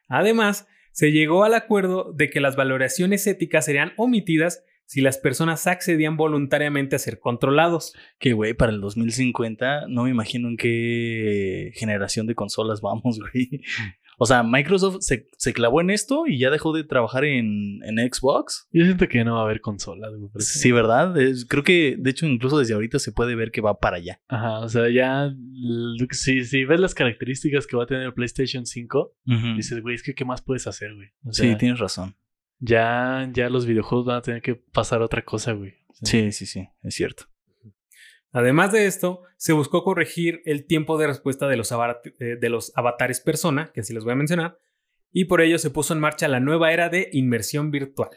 [0.08, 5.68] Además, se llegó al acuerdo de que las valoraciones éticas serían omitidas si las personas
[5.68, 7.94] accedían voluntariamente a ser controlados.
[8.20, 13.62] Que, güey, para el 2050 no me imagino en qué generación de consolas vamos, güey.
[14.24, 17.98] O sea, Microsoft se, se clavó en esto y ya dejó de trabajar en, en
[18.14, 18.68] Xbox.
[18.72, 21.20] Yo siento que no va a haber consolas, Sí, ¿verdad?
[21.20, 24.22] Es- creo que, de hecho, incluso desde ahorita se puede ver que va para allá.
[24.28, 25.34] Ajá, o sea, ya.
[26.12, 29.56] Si, si ves las características que va a tener PlayStation 5, Ujú.
[29.56, 31.08] dices, güey, es que ¿qué más puedes hacer, güey?
[31.26, 32.16] O sí, tienes razón.
[32.60, 35.74] ya, ya los videojuegos van a tener que pasar a otra cosa, güey.
[36.04, 37.24] Sí, sí, sí, es cierto.
[38.32, 42.50] Además de esto, se buscó corregir el tiempo de respuesta de los, avat- eh, de
[42.50, 44.58] los avatares persona, que así les voy a mencionar,
[45.12, 48.12] y por ello se puso en marcha la nueva era de inmersión virtual.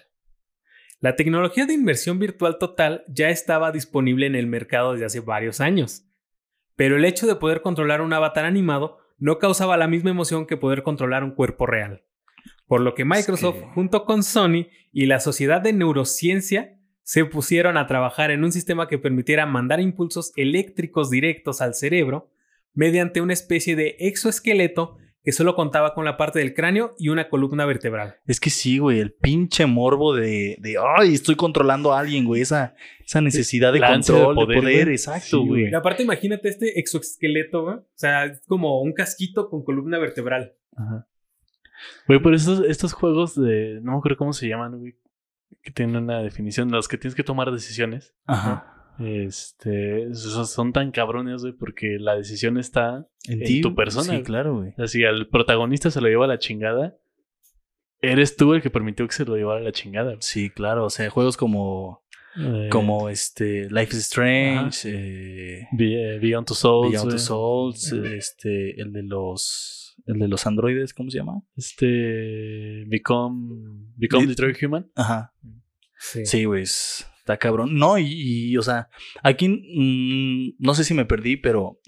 [1.00, 5.61] La tecnología de inmersión virtual total ya estaba disponible en el mercado desde hace varios
[5.61, 6.07] años,
[6.77, 10.57] pero el hecho de poder controlar un avatar animado no causaba la misma emoción que
[10.57, 12.05] poder controlar un cuerpo real.
[12.66, 16.73] Por lo que Microsoft, que- junto con Sony y la Sociedad de Neurociencia,
[17.05, 22.31] se pusieron a trabajar en un sistema que permitiera mandar impulsos eléctricos directos al cerebro
[22.73, 27.29] mediante una especie de exoesqueleto que solo contaba con la parte del cráneo y una
[27.31, 28.17] columna vertebral.
[28.27, 32.43] Es que sí, güey, el pinche morbo de, de ay, estoy controlando a alguien, güey,
[32.43, 32.75] esa,
[33.07, 34.95] esa necesidad de La ansia de control, de poder, güey.
[34.97, 35.71] exacto, Sí, güey.
[35.71, 37.77] Y aparte imagínate este exoesqueleto, güey.
[37.77, 40.55] O sea, es como un casquito con columna vertebral.
[40.77, 41.07] Ajá.
[42.07, 43.81] Güey, pero estos, estos juegos de.
[43.83, 44.95] No me acuerdo cómo se llaman, güey.
[45.62, 46.71] Que tienen una definición.
[46.71, 48.14] Los que tienes que tomar decisiones.
[48.27, 48.71] Ajá.
[48.99, 50.14] Este.
[50.14, 54.05] Son tan cabrones, güey, porque la decisión está En, en ti, tu persona.
[54.05, 54.23] Sí, güey.
[54.23, 54.71] claro, güey.
[54.71, 56.97] O sea, si al protagonista se lo lleva a la chingada,
[58.01, 60.11] eres tú el que permitió que se lo llevara a la chingada.
[60.11, 60.19] güey.
[60.21, 60.85] Sí, claro.
[60.87, 62.03] O sea, juegos como,
[62.37, 66.90] Eh, como este, Life is Strange, eh, eh, Beyond Two Souls.
[66.93, 67.19] Beyond Two.
[67.19, 71.42] Souls, este, el de los, el de los androides, ¿cómo se llama?
[71.57, 72.85] Este.
[72.87, 73.90] Become.
[73.96, 74.90] Become Be- Detroit Human.
[74.94, 75.33] Ajá.
[75.98, 76.26] Sí.
[76.26, 77.76] Sí, güey, es- está cabrón.
[77.78, 78.07] No, y,
[78.50, 78.88] y, o sea,
[79.22, 81.80] aquí mm, no sé si me perdí, pero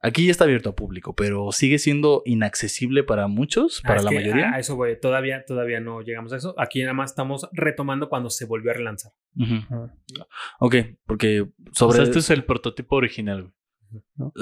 [0.00, 4.10] aquí ya está abierto a público, pero sigue siendo inaccesible para muchos, Ah, para la
[4.10, 4.52] que mayoría.
[4.54, 4.98] A eso, güey.
[4.98, 6.54] Todavía, todavía no llegamos a eso.
[6.58, 9.12] Aquí nada más estamos retomando cuando se volvió a relanzar.
[10.60, 11.96] Ok, porque O sobre...
[11.96, 13.54] sea, este es el prototipo original, güey.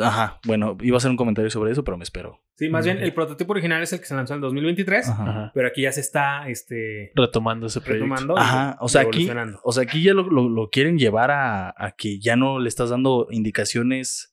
[0.02, 2.40] Ajá, bueno, iba a hacer un comentario sobre eso, pero me espero.
[2.56, 3.06] Sí, más bien Ujú.
[3.06, 5.22] el prototipo original es el que se lanzó en 2023, Ajá.
[5.22, 5.52] Ajá.
[5.54, 8.04] pero aquí ya se está este, Retomando ese proyecto.
[8.04, 8.38] retomando.
[8.38, 9.60] Ajá, o sea, aquí, evolucionando.
[9.64, 12.68] o sea, aquí ya lo, lo- lo quieren llevar a, a que ya no le
[12.68, 14.28] estás dando indicaciones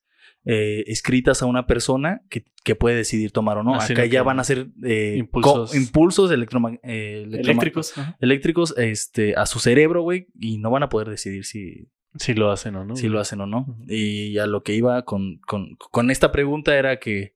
[0.46, 3.76] eh, escritas a una persona que, que puede decidir tomar o no.
[3.76, 7.98] Ah, Acá ya van a ser eh, impulsos- co- impulsos electroma- eh, electroma- Eléctricos.
[7.98, 8.18] Ajá.
[8.22, 12.52] eléctricos este, a su cerebro, güey, y no van a poder decidir si, Si lo
[12.52, 12.96] hacen o no.
[12.96, 13.78] si lo hacen o no.
[13.88, 17.36] Y a lo que iba con, con, con esta pregunta era que,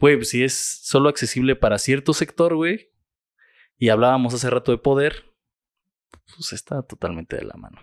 [0.00, 2.90] güey, pues, si es solo accesible para cierto sector, güey,
[3.76, 5.24] y hablábamos hace rato de poder,
[6.36, 7.80] pues está totalmente de la mano.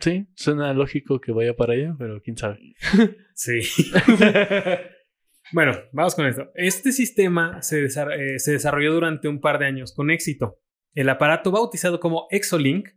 [0.00, 2.58] Sí, suena lógico que vaya para allá, pero quién sabe.
[3.34, 3.60] Sí.
[5.52, 6.50] bueno, vamos con esto.
[6.54, 10.58] Este sistema se, desa- eh, se desarrolló durante un par de años con éxito.
[10.94, 12.88] El aparato bautizado como Exolink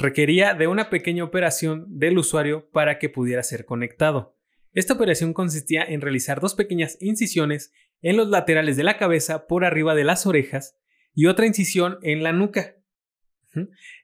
[0.00, 4.36] requería de una pequeña operación del usuario para que pudiera ser conectado.
[4.72, 9.64] Esta operación consistía en realizar dos pequeñas incisiones en los laterales de la cabeza por
[9.64, 10.78] arriba de las orejas
[11.14, 12.76] y otra incisión en la nuca.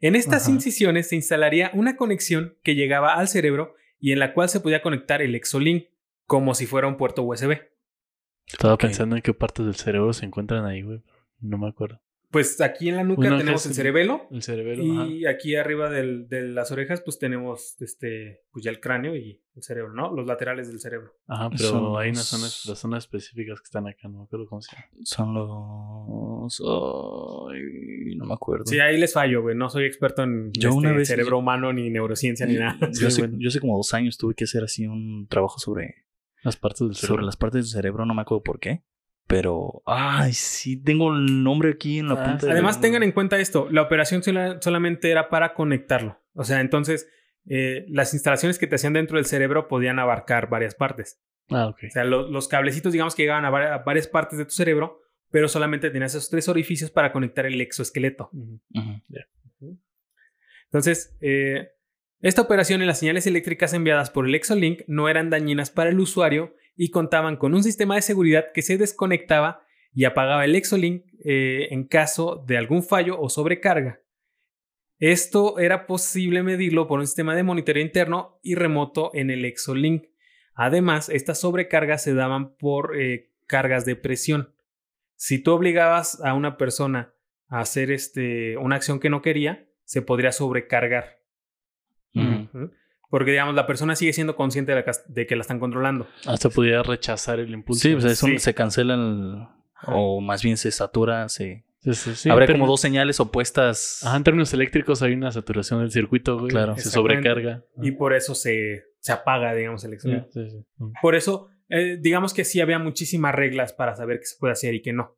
[0.00, 0.52] En estas Ajá.
[0.52, 4.82] incisiones se instalaría una conexión que llegaba al cerebro y en la cual se podía
[4.82, 5.86] conectar el Exolink
[6.26, 7.60] como si fuera un puerto USB.
[8.46, 11.02] Estaba pensando en qué partes del cerebro se encuentran ahí, güey.
[11.40, 12.00] No me acuerdo.
[12.36, 14.82] Pues aquí en la nuca tenemos el el- cerebelo El cerebro.
[14.92, 15.06] ajá.
[15.06, 19.42] y aquí arriba del- de las orejas pues tenemos este pues ya el cráneo y
[19.54, 20.12] el cerebro, ¿no?
[20.14, 21.12] Los laterales del cerebro.
[21.26, 24.46] Ajá, pero Son hay unas zonas, las zonas específicas que están acá, no me acuerdo
[24.46, 24.86] cómo se llama.
[25.02, 26.60] Son los...
[27.50, 28.64] ay, no me acuerdo.
[28.66, 29.56] Sí, ahí les fallo, güey.
[29.56, 32.78] No soy experto en Yo este, una vez- cerebro humano ni neurociencia ni nada.
[32.92, 33.36] Yo, bueno.
[33.38, 36.04] yo hace como dos años tuve que hacer así un trabajo sobre,
[36.42, 37.14] Las partes del cerebro.
[37.14, 38.82] sobre las partes del cerebro, no me acuerdo por qué.
[39.26, 43.02] Pero, ay, sí, tengo el nombre aquí en la Ah, punta de la Además, tengan
[43.02, 46.20] en cuenta esto, la operación sola- solamente era para conectarlo.
[46.34, 47.08] O sea, entonces
[47.48, 51.20] eh, las instalaciones que te hacían dentro del cerebro podían abarcar varias partes.
[51.50, 51.78] Ah, ok.
[51.88, 54.50] O sea, lo- los cablecitos, digamos que llegaban a, vari- a varias partes de tu
[54.52, 58.30] cerebro, pero solamente tenías esos tres orificios para conectar el exoesqueleto.
[60.66, 61.68] Entonces, eh,
[62.22, 66.00] Esta operación y las señales eléctricas enviadas por el Exolink no eran dañinas para el
[66.00, 69.62] usuario y contaban con un sistema de seguridad que se desconectaba
[69.92, 74.02] y apagaba el Exolink eh, en caso de algún fallo o sobrecarga.
[74.98, 80.04] Esto era posible medirlo por un sistema de monitoreo interno y remoto en el Exolink.
[80.54, 84.54] Además, estas sobrecargas se daban por eh, cargas de presión.
[85.14, 87.14] Si tú obligabas a una persona
[87.48, 91.22] a hacer este, una acción que no quería, se podría sobrecargar.
[93.16, 96.06] Porque, digamos, la persona sigue siendo consciente de, que la están controlando.
[96.26, 97.80] Hasta pudiera rechazar el impulso.
[97.80, 99.38] Sí, pues se cancela el,
[99.86, 101.64] o más bien se satura, se...
[102.30, 104.02] Habrá como dos señales opuestas.
[104.04, 106.50] Ajá, en términos eléctricos hay una saturación del circuito, güey.
[106.50, 106.76] Claro.
[106.76, 107.64] Se sobrecarga.
[107.80, 110.28] Y por eso se, se apaga, digamos, el examen.
[111.00, 114.74] Por eso, eh, digamos que sí había muchísimas reglas para saber qué se puede hacer
[114.74, 115.16] y qué no.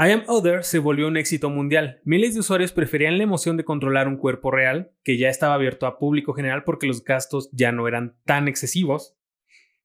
[0.00, 2.00] I Am Other se volvió un éxito mundial.
[2.04, 5.86] Miles de usuarios preferían la emoción de controlar un cuerpo real, que ya estaba abierto
[5.86, 9.16] a público general porque los gastos ya no eran tan excesivos.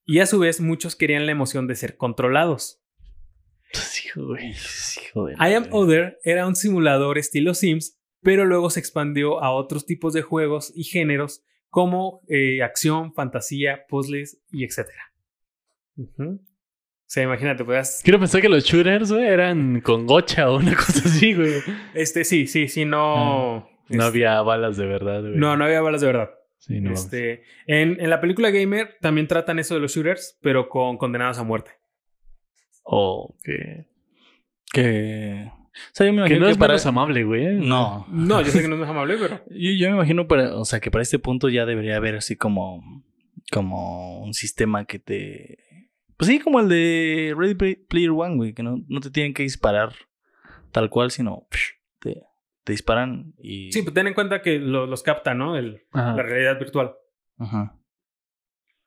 [0.06, 2.84] Y a su vez, muchos querían la emoción de ser controlados.
[5.40, 10.14] I Am Other era un simulador estilo Sims, pero luego se expandió a otros tipos
[10.14, 14.90] de juegos y géneros como eh, acción, fantasía, puzzles y etc.
[17.14, 18.02] sea, imagínate, puedas.
[18.04, 21.62] Quiero pensar que los shooters, güey, eran con gocha o una cosa así, güey.
[21.94, 23.58] Este, sí, sí, sí, no.
[23.58, 25.36] Ah, no este, había balas de verdad, güey.
[25.36, 26.32] No, no había balas de verdad.
[26.58, 26.92] Sí, no.
[26.92, 31.38] Este, en, en, la película Gamer también tratan eso de los shooters, pero con condenados
[31.38, 31.72] a muerte.
[32.82, 33.86] Oh, que.
[34.72, 35.52] Que.
[35.52, 36.76] O sea, yo me imagino que no es para...
[36.84, 37.58] amable, güey.
[37.58, 38.08] No.
[38.10, 39.40] No, yo sé que no es más amable, pero.
[39.52, 42.36] yo, yo, me imagino, para, o sea, que para este punto ya debería haber así
[42.36, 43.04] como.
[43.52, 45.60] Como un sistema que te
[46.24, 49.44] pues sí, como el de Ready Player One, güey, que no, no te tienen que
[49.44, 49.94] disparar
[50.72, 51.48] tal cual, sino
[52.00, 52.24] te,
[52.64, 53.72] te disparan y...
[53.74, 55.58] Sí, pues ten en cuenta que los capta, ¿no?
[55.58, 56.94] El, la realidad virtual.
[57.38, 57.78] Ajá.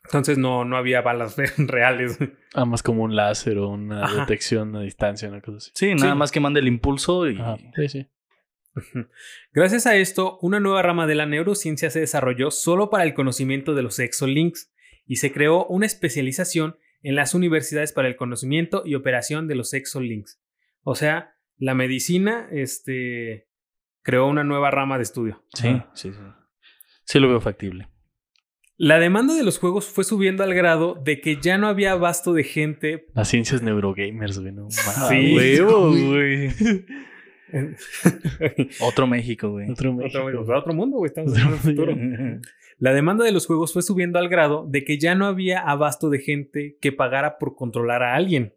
[0.04, 2.18] Entonces no, no había balas reales.
[2.54, 5.72] Ah, más como un láser o una detección a distancia, una cosa así.
[5.74, 7.36] Sí, nada más que mande el impulso y...
[7.74, 8.06] Sí, sí.
[9.52, 13.74] Gracias a esto, una nueva rama de la neurociencia se desarrolló solo para el conocimiento
[13.74, 14.72] de los exolinks
[15.06, 19.72] y se creó una especialización en las universidades para el conocimiento y operación de los
[19.74, 20.40] exolinks.
[20.82, 23.46] O sea, la medicina este,
[24.02, 25.44] creó una nueva rama de estudio.
[25.54, 26.18] Sí, sí, sí.
[27.04, 27.88] Sí lo veo factible.
[28.76, 32.32] La demanda de los juegos fue subiendo al grado de que ya no había abasto
[32.32, 33.06] de gente.
[33.14, 34.52] Las ciencias neurogamers, güey.
[34.52, 36.50] No sí, güey.
[38.80, 39.70] Otro México, güey.
[39.70, 40.24] Otro México.
[40.24, 41.08] Otro, otro mundo, güey.
[41.08, 41.96] Estamos en el futuro.
[42.78, 46.10] La demanda de los juegos fue subiendo al grado de que ya no había abasto
[46.10, 48.54] de gente que pagara por controlar a alguien.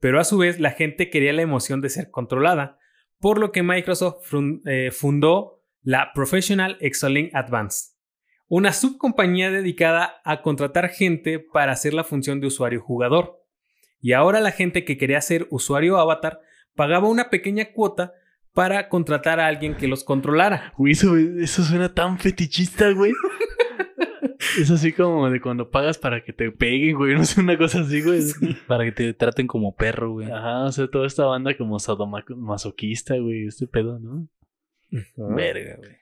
[0.00, 2.78] Pero a su vez la gente quería la emoción de ser controlada,
[3.18, 4.32] por lo que Microsoft
[4.66, 7.94] eh, fundó la Professional Exolink Advance,
[8.48, 13.42] una subcompañía dedicada a contratar gente para hacer la función de usuario jugador.
[14.00, 16.40] Y ahora la gente que quería ser usuario avatar
[16.74, 18.12] pagaba una pequeña cuota
[18.52, 20.72] para contratar a alguien que los controlara.
[20.86, 23.12] Eso, eso suena tan fetichista, güey.
[24.60, 27.14] es así como de cuando pagas para que te peguen, güey.
[27.14, 28.22] No sé, una cosa así, güey.
[28.66, 30.30] Para que te traten como perro, güey.
[30.30, 33.46] Ajá, o sea, toda esta banda como sadomasoquista, güey.
[33.46, 34.28] Este pedo, ¿no?
[35.16, 35.96] Verga, güey.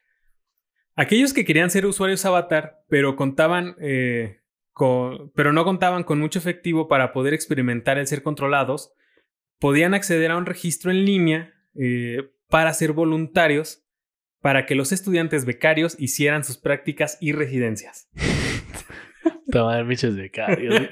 [0.94, 4.40] Aquellos que querían ser usuarios avatar, pero contaban eh,
[4.72, 8.92] con, pero no contaban con mucho efectivo para poder experimentar el ser controlados,
[9.58, 13.82] podían acceder a un registro en línea eh, para ser voluntarios
[14.40, 18.08] para que los estudiantes becarios hicieran sus prácticas y residencias.
[19.50, 20.82] Tomar bichos becarios.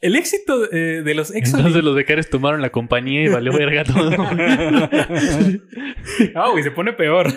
[0.00, 1.56] El éxito eh, de los Exolink.
[1.56, 4.10] Entonces los becarios tomaron la compañía y valió verga todo.
[6.34, 7.32] Ah, y se pone peor.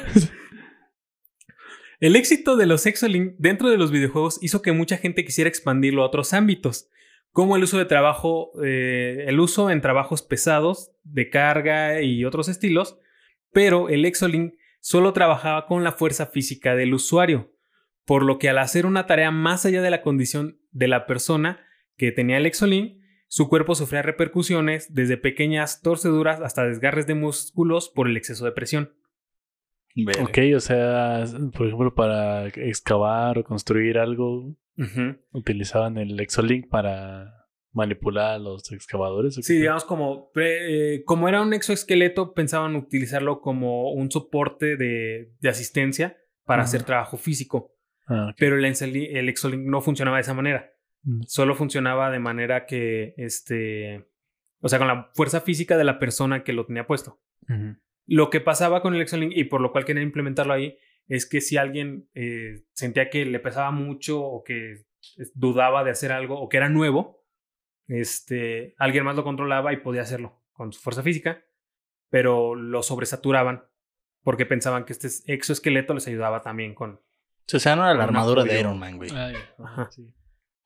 [2.00, 6.04] El éxito de los Exolink dentro de los videojuegos hizo que mucha gente quisiera expandirlo
[6.04, 6.88] a otros ámbitos
[7.32, 12.50] como el uso de trabajo, eh, el uso en trabajos pesados, de carga y otros
[12.50, 12.98] estilos,
[13.52, 17.54] pero el Exolink solo trabajaba con la fuerza física del usuario,
[18.06, 21.66] por lo que al hacer una tarea más allá de la condición de la persona
[21.98, 27.90] que tenía el Exolink, su cuerpo sufría repercusiones desde pequeñas torceduras hasta desgarres de músculos
[27.90, 28.96] por el exceso de presión.
[30.22, 31.26] Ok, o sea,
[31.56, 34.56] por ejemplo, para excavar o construir algo,
[35.32, 37.40] Utilizaban el Exolink para
[37.74, 39.36] manipular a los excavadores.
[39.36, 46.18] Sí, digamos como, eh, como era un exoesqueleto, pensaban utilizarlo como un soporte de, asistencia
[46.46, 47.76] para hacer trabajo físico.
[48.08, 50.72] Ah, Pero el, el, Exolink no funcionaba de esa manera.
[51.04, 51.22] Mm.
[51.28, 54.08] Solo funcionaba de manera que, este,
[54.62, 57.20] o sea, con la fuerza física de la persona que lo tenía puesto.
[58.10, 61.42] Lo que pasaba con el Exolink y por lo cual querían implementarlo ahí es que
[61.42, 64.86] si alguien eh, sentía que le pesaba mucho o que
[65.36, 67.24] dudaba de hacer algo o que era nuevo,
[67.88, 71.44] este, alguien más lo controlaba y podía hacerlo con su fuerza física,
[72.10, 73.64] pero lo sobresaturaban
[74.24, 77.02] porque pensaban que este exoesqueleto les ayudaba también con...
[77.52, 79.12] O sea, no era la armadura de Iron Man, güey.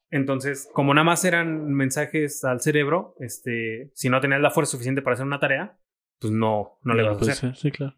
[0.09, 5.01] Entonces, como nada más eran mensajes al cerebro, este, si no tenías la fuerza suficiente
[5.01, 5.77] para hacer una tarea,
[6.23, 7.55] pues no, no le vas a hacer.
[7.57, 7.97] Sí, claro.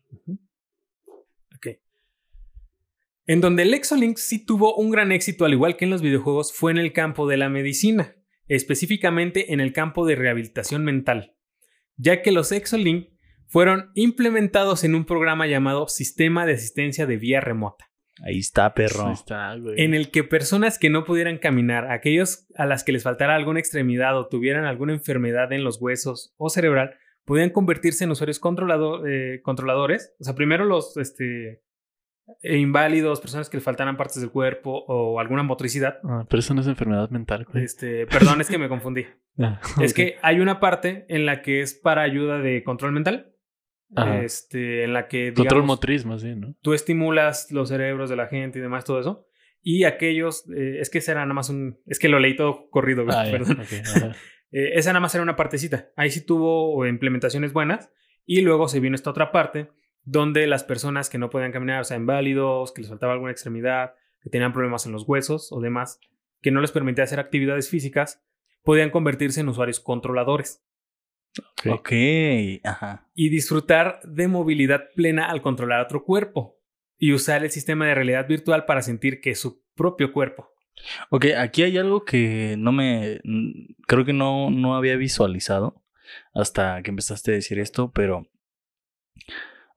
[1.55, 1.67] Ok.
[3.27, 6.51] En donde el Exolink sí tuvo un gran éxito, al igual que en los videojuegos,
[6.51, 8.15] fue en el campo de la medicina,
[8.47, 11.35] específicamente en el campo de rehabilitación mental,
[11.97, 13.09] ya que los Exolink
[13.45, 17.91] fueron implementados en un programa llamado Sistema de Asistencia de Vía Remota.
[18.25, 19.05] Ahí está, perro.
[19.05, 19.79] Ahí está, güey.
[19.79, 23.59] En el que personas que no pudieran caminar, aquellos a las que les faltara alguna
[23.59, 28.39] extremidad o tuvieran alguna enfermedad en los huesos o cerebral, podían convertirse en usuarios
[29.07, 30.15] eh, controladores.
[30.19, 31.63] O sea, primero los este,
[32.43, 35.99] inválidos, personas que les faltaran partes del cuerpo o alguna motricidad.
[36.03, 37.63] Ah, pero eso no es enfermedad mental, güey.
[37.63, 39.05] Este, perdón, es que me confundí.
[39.37, 43.35] Ah, es que hay una parte en la que es para ayuda de control mental
[44.23, 45.33] este, en la que...
[45.33, 46.55] Control motriz más bien, ¿no?
[46.61, 49.27] Tú estimulas los cerebros de la gente y demás, todo eso.
[49.61, 51.79] Y aquellos, eh, es que ese era nada más un...
[51.85, 53.59] Es que lo leí todo corrido, ah, perdón.
[54.55, 55.89] Eh, esa nada más era una partecita.
[55.97, 57.91] Ahí sí tuvo implementaciones buenas.
[58.25, 59.69] Y luego se vino esta otra parte
[60.05, 63.95] donde las personas que no podían caminar, o sea, inválidos, que les faltaba alguna extremidad,
[64.21, 65.99] que tenían problemas en los huesos o demás,
[66.41, 68.23] que no les permitía hacer actividades físicas,
[68.63, 70.63] podían convertirse en usuarios controladores.
[71.69, 71.91] Ok,
[72.63, 73.09] ajá.
[73.13, 76.61] Y disfrutar de movilidad plena al controlar otro cuerpo
[76.97, 80.54] y usar el sistema de realidad virtual para sentir que es su propio cuerpo.
[81.09, 83.21] Ok, aquí hay algo que no me.
[83.87, 85.83] Creo que no, no había visualizado
[86.33, 88.27] hasta que empezaste a decir esto, pero.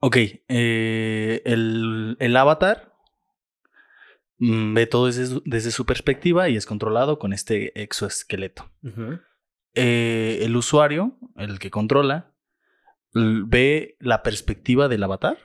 [0.00, 0.16] Ok,
[0.48, 2.92] eh, el, el, avatar
[4.38, 8.70] mm, ve todo desde, desde, su perspectiva y es controlado con este exoesqueleto.
[9.74, 12.32] Eh, el usuario, el que controla,
[13.12, 15.38] ve la perspectiva del avatar.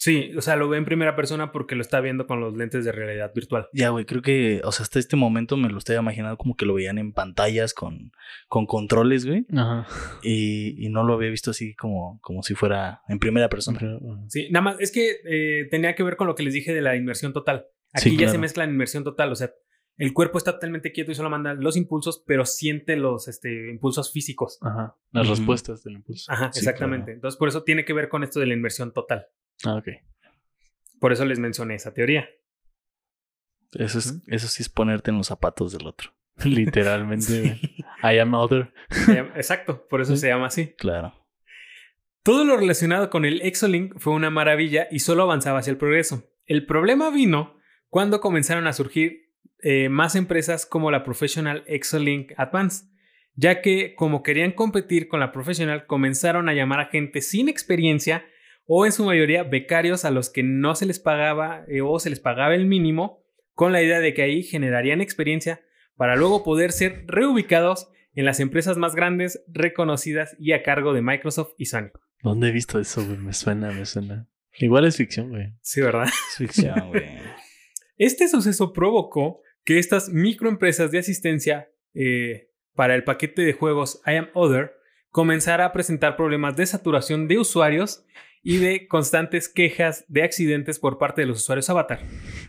[0.00, 2.86] Sí, o sea, lo ve en primera persona porque lo está viendo con los lentes
[2.86, 3.68] de realidad virtual.
[3.74, 6.64] Ya, güey, creo que, o sea, hasta este momento me lo estoy imaginando como que
[6.64, 8.10] lo veían en pantallas con,
[8.48, 9.44] con controles, güey.
[9.54, 9.86] Ajá.
[10.22, 13.78] Y, no lo había visto así como, como si fuera en primera persona.
[14.28, 16.80] Sí, nada más, es que eh, tenía que ver con lo que les dije de
[16.80, 17.66] la inmersión total.
[17.92, 19.50] Aquí ya se mezcla en inmersión total, o sea,
[19.98, 24.10] el cuerpo está totalmente quieto y solo manda los impulsos, pero siente los este, impulsos
[24.12, 24.58] físicos.
[24.62, 24.96] Ajá.
[25.12, 26.32] Las respuestas del impulso.
[26.32, 27.12] Ajá, exactamente.
[27.12, 29.26] Entonces, por eso tiene que ver con esto de la inversión total.
[29.64, 29.88] Ah, ok.
[31.00, 32.28] Por eso les mencioné esa teoría.
[33.72, 36.12] Eso, es, eso sí es ponerte en los zapatos del otro.
[36.44, 37.60] Literalmente.
[38.02, 38.72] I am other.
[39.34, 40.74] Exacto, por eso se llama así.
[40.78, 41.14] Claro.
[42.22, 46.30] Todo lo relacionado con el Exolink fue una maravilla y solo avanzaba hacia el progreso.
[46.44, 47.58] El problema vino
[47.88, 49.30] cuando comenzaron a surgir
[49.62, 52.86] eh, más empresas como la Professional Exolink Advance,
[53.34, 58.24] ya que como querían competir con la Professional, comenzaron a llamar a gente sin experiencia
[58.72, 62.08] o en su mayoría becarios a los que no se les pagaba eh, o se
[62.08, 65.60] les pagaba el mínimo, con la idea de que ahí generarían experiencia
[65.96, 71.02] para luego poder ser reubicados en las empresas más grandes, reconocidas y a cargo de
[71.02, 71.90] Microsoft y Sony.
[72.22, 73.18] ¿Dónde he visto eso, güey?
[73.18, 74.28] Me suena, me suena.
[74.60, 75.52] Igual es ficción, güey.
[75.62, 76.04] Sí, ¿verdad?
[76.04, 77.08] Es ficción, güey.
[77.96, 84.14] Este suceso provocó que estas microempresas de asistencia eh, para el paquete de juegos I
[84.14, 84.74] Am Other
[85.08, 88.04] comenzara a presentar problemas de saturación de usuarios
[88.42, 92.00] y de constantes quejas de accidentes por parte de los usuarios Avatar.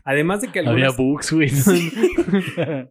[0.04, 0.94] Además de que algunas...
[0.94, 1.50] Había bugs, güey.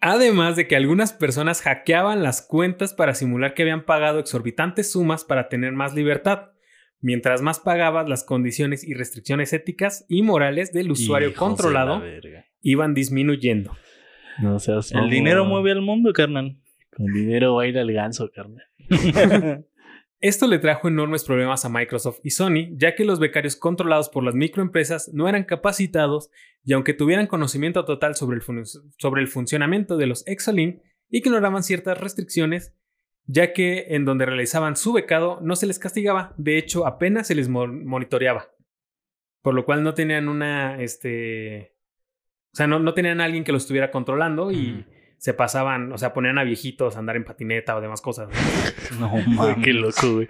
[0.00, 5.24] Además de que algunas personas hackeaban las cuentas para simular que habían pagado exorbitantes sumas
[5.24, 6.50] para tener más libertad.
[7.00, 12.02] Mientras más pagabas, las condiciones y restricciones éticas y morales del usuario controlado
[12.62, 13.76] iban disminuyendo.
[14.40, 16.56] No seas El dinero mueve al mundo, carnal.
[16.94, 18.64] Con dinero va a ir al ganso, carnal.
[20.20, 24.24] Esto le trajo enormes problemas a Microsoft y Sony, ya que los becarios controlados por
[24.24, 26.30] las microempresas no eran capacitados
[26.64, 28.66] y aunque tuvieran conocimiento total sobre el,
[28.98, 32.74] sobre el funcionamiento de los Exolink, ignoraban ciertas restricciones,
[33.26, 37.34] ya que en donde realizaban su becado no se les castigaba, de hecho apenas se
[37.34, 38.48] les monitoreaba,
[39.42, 41.76] por lo cual no tenían una, este,
[42.52, 44.86] o sea, no, no tenían a alguien que lo estuviera controlando y
[45.18, 48.28] se pasaban, o sea, ponían a viejitos a andar en patineta o demás cosas.
[49.00, 49.64] No, mames.
[49.64, 50.28] Qué loco, güey.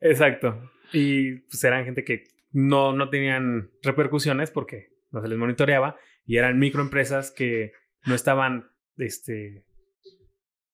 [0.00, 0.70] Exacto.
[0.92, 6.38] Y pues eran gente que no, no tenían repercusiones porque no se les monitoreaba y
[6.38, 7.72] eran microempresas que
[8.06, 9.64] no estaban, este,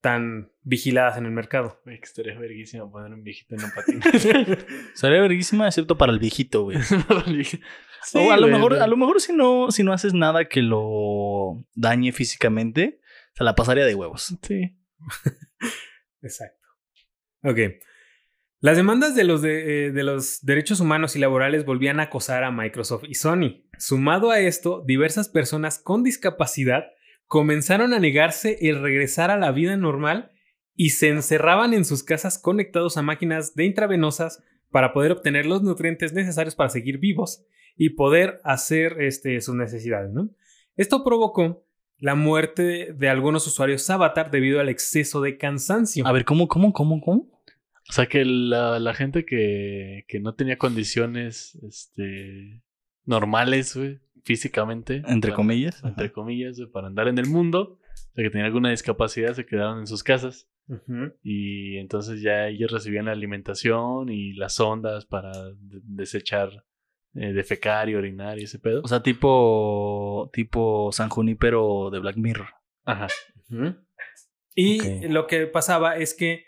[0.01, 1.81] tan vigiladas en el mercado.
[1.85, 4.01] Güey, que estaría verguísima poner un viejito en un patín.
[4.95, 6.79] Sería verguísima, excepto para el viejito, güey.
[6.81, 8.83] Sí, o a lo güey, mejor, güey.
[8.83, 13.01] a lo mejor si no, si no haces nada que lo dañe físicamente,
[13.37, 14.35] se la pasaría de huevos.
[14.43, 14.77] Sí.
[16.23, 16.67] Exacto.
[17.43, 17.59] Ok.
[18.61, 22.43] Las demandas de los, de, eh, de los derechos humanos y laborales volvían a acosar
[22.45, 23.63] a Microsoft y Sony.
[23.79, 26.85] Sumado a esto, diversas personas con discapacidad
[27.27, 30.33] comenzaron a negarse el regresar a la vida normal
[30.75, 35.63] y se encerraban en sus casas conectados a máquinas de intravenosas para poder obtener los
[35.63, 37.45] nutrientes necesarios para seguir vivos
[37.77, 40.13] y poder hacer este, sus necesidades.
[40.13, 40.31] ¿no?
[40.77, 41.66] Esto provocó
[41.99, 46.07] la muerte de algunos usuarios Avatar debido al exceso de cansancio.
[46.07, 47.31] A ver, ¿cómo, cómo, cómo, cómo?
[47.89, 52.63] O sea que la, la gente que, que no tenía condiciones este,
[53.05, 55.03] normales, güey, físicamente.
[55.07, 55.83] Entre para- comillas.
[55.85, 57.79] Entre comillas, güey, para andar en el mundo.
[57.81, 60.49] O sea, que tenían alguna discapacidad, se quedaron en sus casas.
[61.23, 66.65] Y entonces ya ellos recibían la alimentación y las ondas para de- desechar,
[67.17, 68.83] eh, defecar y orinar y ese pedo.
[68.85, 72.49] O sea, tipo, tipo San Junípero de Black Mirror.
[72.85, 73.09] Ajá.
[74.55, 76.45] Y lo que pasaba es que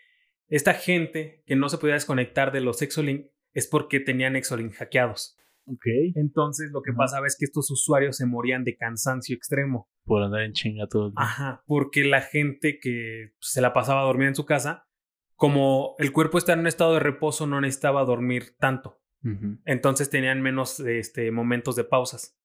[0.49, 5.37] esta gente que no se podía desconectar de los Exolink es porque tenían Exolink hackeados.
[5.67, 5.85] Ok.
[6.15, 6.99] Entonces lo que Ajá.
[6.99, 9.91] pasaba es que estos usuarios se morían de cansancio extremo.
[10.05, 11.23] Por andar en chinga todo el día.
[11.23, 14.87] Ajá, porque la gente que se la pasaba dormida en su casa,
[15.35, 19.01] como el cuerpo está en un estado de reposo, no necesitaba dormir tanto.
[19.65, 22.39] Entonces tenían menos este, momentos de pausas.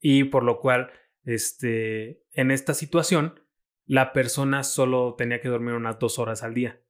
[0.00, 0.90] Y por lo cual,
[1.24, 3.40] este, en esta situación,
[3.84, 6.80] la persona solo tenía que dormir unas dos horas al día.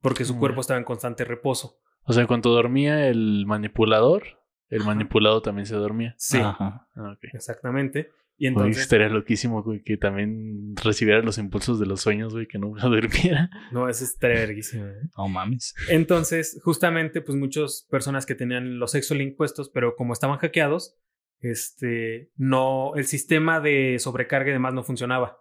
[0.00, 1.80] Porque su cuerpo estaba en constante reposo.
[2.02, 4.88] O sea, cuando dormía el manipulador, el Ajá.
[4.88, 6.14] manipulado también se dormía.
[6.18, 6.88] Sí, Ajá.
[6.94, 8.10] Ah, exactamente.
[8.38, 12.58] Y entonces, estaría loquísimo, güey, que también recibiera los impulsos de los sueños, güey, que
[12.58, 13.50] nunca durmiera.
[13.72, 14.84] no, eso estaría verguísimo.
[14.84, 15.08] ¿eh?
[15.16, 15.74] No mames.
[15.88, 20.96] Entonces, justamente, pues muchas personas que tenían los Exolink puestos, pero como estaban hackeados,
[21.40, 25.40] este, no, el sistema de sobrecarga y demás no funcionaba.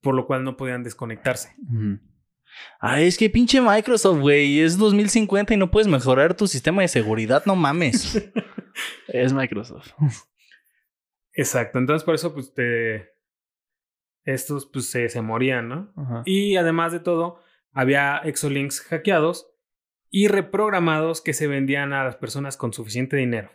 [0.00, 1.56] Por lo cual no podían desconectarse.
[2.80, 4.60] Ah, es que pinche Microsoft, güey.
[4.60, 7.42] Es 2050 y no puedes mejorar tu sistema de seguridad.
[7.46, 8.22] No mames.
[9.08, 9.92] Es Microsoft.
[11.36, 11.78] Exacto.
[11.78, 13.12] Entonces, por eso, pues, te...
[14.24, 15.92] estos, pues, se, se morían, ¿no?
[15.96, 16.22] Ajá.
[16.24, 17.40] Y además de todo,
[17.72, 19.52] había Exolinks hackeados
[20.10, 23.50] y reprogramados que se vendían a las personas con suficiente dinero.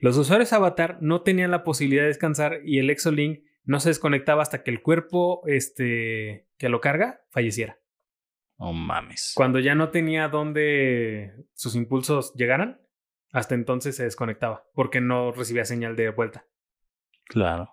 [0.00, 4.42] Los usuarios Avatar no tenían la posibilidad de descansar y el Exolink no se desconectaba
[4.42, 7.78] hasta que el cuerpo este, que lo carga falleciera.
[8.58, 9.32] No mames.
[9.36, 12.80] Cuando ya no tenía dónde sus impulsos llegaran,
[13.30, 16.46] hasta entonces se desconectaba porque no recibía señal de vuelta.
[17.28, 17.70] Claro.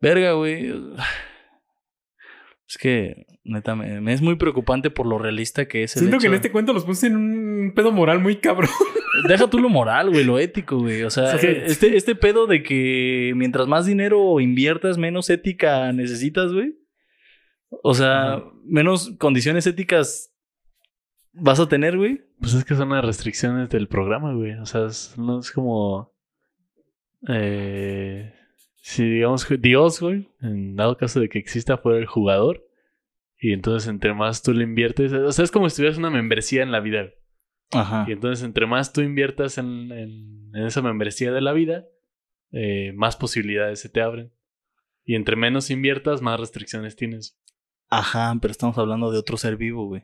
[0.00, 0.72] Verga, güey.
[2.68, 6.18] Es que, neta, me, me es muy preocupante por lo realista que es el Siento
[6.18, 8.70] que en este cuento los puse en un pedo moral muy cabrón.
[9.28, 11.02] Deja tú lo moral, güey, lo ético, güey.
[11.04, 11.46] O sea, Sí.
[11.46, 16.74] este, este pedo de que mientras más dinero inviertas, menos ética necesitas, güey.
[17.82, 20.32] O sea, menos condiciones éticas
[21.32, 22.22] vas a tener, güey.
[22.40, 24.54] Pues es que son las restricciones del programa, güey.
[24.54, 26.12] O sea, es, no es como.
[27.28, 28.32] Eh,
[28.82, 32.64] si digamos que Dios, güey, en dado caso de que exista fuera el jugador,
[33.38, 36.62] y entonces entre más tú le inviertes, o sea, es como si tuvieras una membresía
[36.62, 37.10] en la vida.
[37.72, 38.04] Ajá.
[38.08, 41.84] Y entonces entre más tú inviertas en, en- en esa membresía de la vida,
[42.52, 44.32] eh, más posibilidades se te abren.
[45.04, 47.38] Y entre menos inviertas, más restricciones tienes.
[47.88, 50.02] Ajá, pero estamos hablando de otro ser vivo, güey.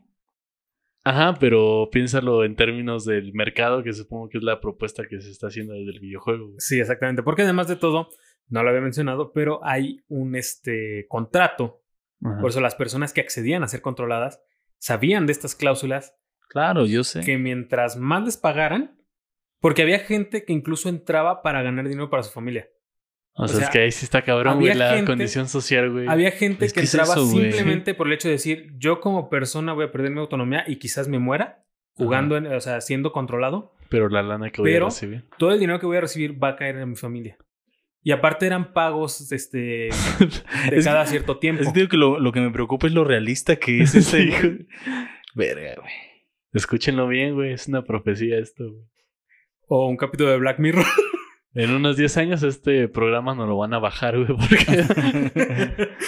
[1.05, 5.31] Ajá, pero piénsalo en términos del mercado, que supongo que es la propuesta que se
[5.31, 6.47] está haciendo desde el videojuego.
[6.47, 6.57] güey.
[6.59, 7.23] Sí, exactamente.
[7.23, 8.09] Porque además de todo,
[8.49, 11.83] no lo había mencionado, pero hay un este, contrato.
[12.25, 12.41] Ajá.
[12.41, 14.41] Por eso las personas que accedían a ser controladas
[14.79, 16.15] sabían de estas cláusulas
[16.49, 17.21] Claro, yo sé.
[17.21, 18.97] que mientras más les pagaran,
[19.59, 22.69] porque había gente que incluso entraba para ganar dinero para su familia.
[23.35, 25.91] O, O sea, sea, es que ahí sí está cabrón, güey, la gente- condición social,
[25.91, 26.07] güey.
[26.07, 29.01] Había gente Es que que es entraba eso, simplemente por el hecho de decir, yo
[29.01, 31.65] como persona voy a perder mi autonomía y quizás me muera
[31.95, 33.75] jugando, en- o sea, siendo controlado.
[33.89, 35.25] Pero la lana que voy Pero- a recibir.
[35.39, 37.39] Todo el dinero que voy a recibir va a caer en mi familia.
[38.05, 39.89] Y aparte eran pagos este, de
[40.73, 41.63] Es cada cierto tiempo.
[41.63, 44.49] Es digo que lo, lo que me preocupa es lo realista que es ese hijo.
[45.35, 45.93] Verga, güey.
[46.53, 47.53] Escúchenlo bien, güey.
[47.53, 48.85] Es una profecía esto, güey.
[49.69, 50.85] O un capítulo de Black Mirror.
[51.55, 55.89] En unos 10 años este programa nos lo van a bajar, güey, porque...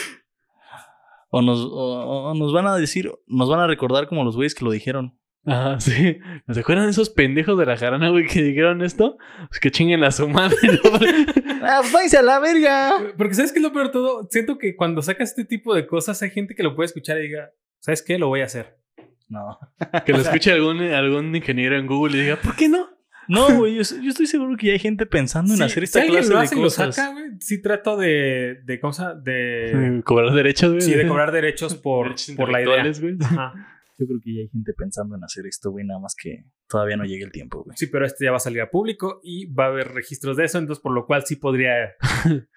[1.36, 4.54] O nos, o- o nos van a decir, nos van a recordar como los güeyes
[4.54, 5.18] que lo dijeron.
[5.44, 6.18] Ajá, sí.
[6.48, 9.16] ¿Se acuerdan de esos pendejos de la jarana, güey, que dijeron esto?
[9.48, 10.56] Pues que chinguen a su madre.
[11.62, 12.92] ¡Ah, pues a la verga!
[13.18, 14.28] Porque ¿sabes qué es lo peor de todo?
[14.30, 17.22] Siento que cuando sacas este tipo de cosas hay gente que lo puede escuchar y
[17.22, 18.16] diga, ¿sabes qué?
[18.16, 18.78] Lo voy a hacer.
[19.26, 19.58] No.
[20.06, 22.90] que lo escuche algún, algún ingeniero en Google y diga, ¿por qué no?
[23.28, 25.84] No, güey, yo, yo estoy seguro que ya hay gente pensando en Sí, hacer si
[25.84, 26.94] esta alguien clase lo de hace y lo cosas.
[26.94, 29.14] saca, güey, sí trato de, de ¿cómo se llama?
[29.20, 30.82] De, Cobrar derechos, güey.
[30.82, 32.76] sí, de cobrar derechos por, Derechos por la idea.
[32.86, 33.16] intelectuales, güey.
[33.38, 33.70] Ajá.
[33.96, 36.96] Yo creo que ya hay gente pensando en hacer esto, güey, nada más que todavía
[36.96, 37.76] no llegue el tiempo, güey.
[37.76, 40.46] Sí, pero este ya va a salir a público y va a haber registros de
[40.46, 41.94] eso, entonces por lo cual sí podría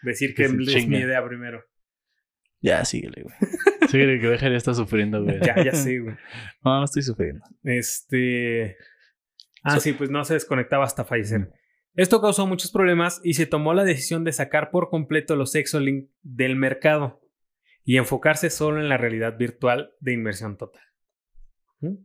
[0.01, 0.53] decir que es
[0.87, 1.63] mi idea primero.
[2.59, 3.35] Ya, síguele, güey.
[3.87, 5.39] Sí, que Bejar ya está sufriendo, güey.
[5.45, 6.15] Ya, ya sé, güey.
[6.65, 7.43] No, no estoy sufriendo.
[7.63, 8.75] Este.
[9.67, 11.51] Ah, So- sí, pues no se desconectaba hasta fallecer.
[11.95, 16.09] Esto causó muchos problemas y se tomó la decisión de sacar por completo los Exolink
[16.21, 17.21] del mercado
[17.83, 20.83] y enfocarse solo en la realidad virtual de inmersión total.
[21.79, 21.95] ¿Mm?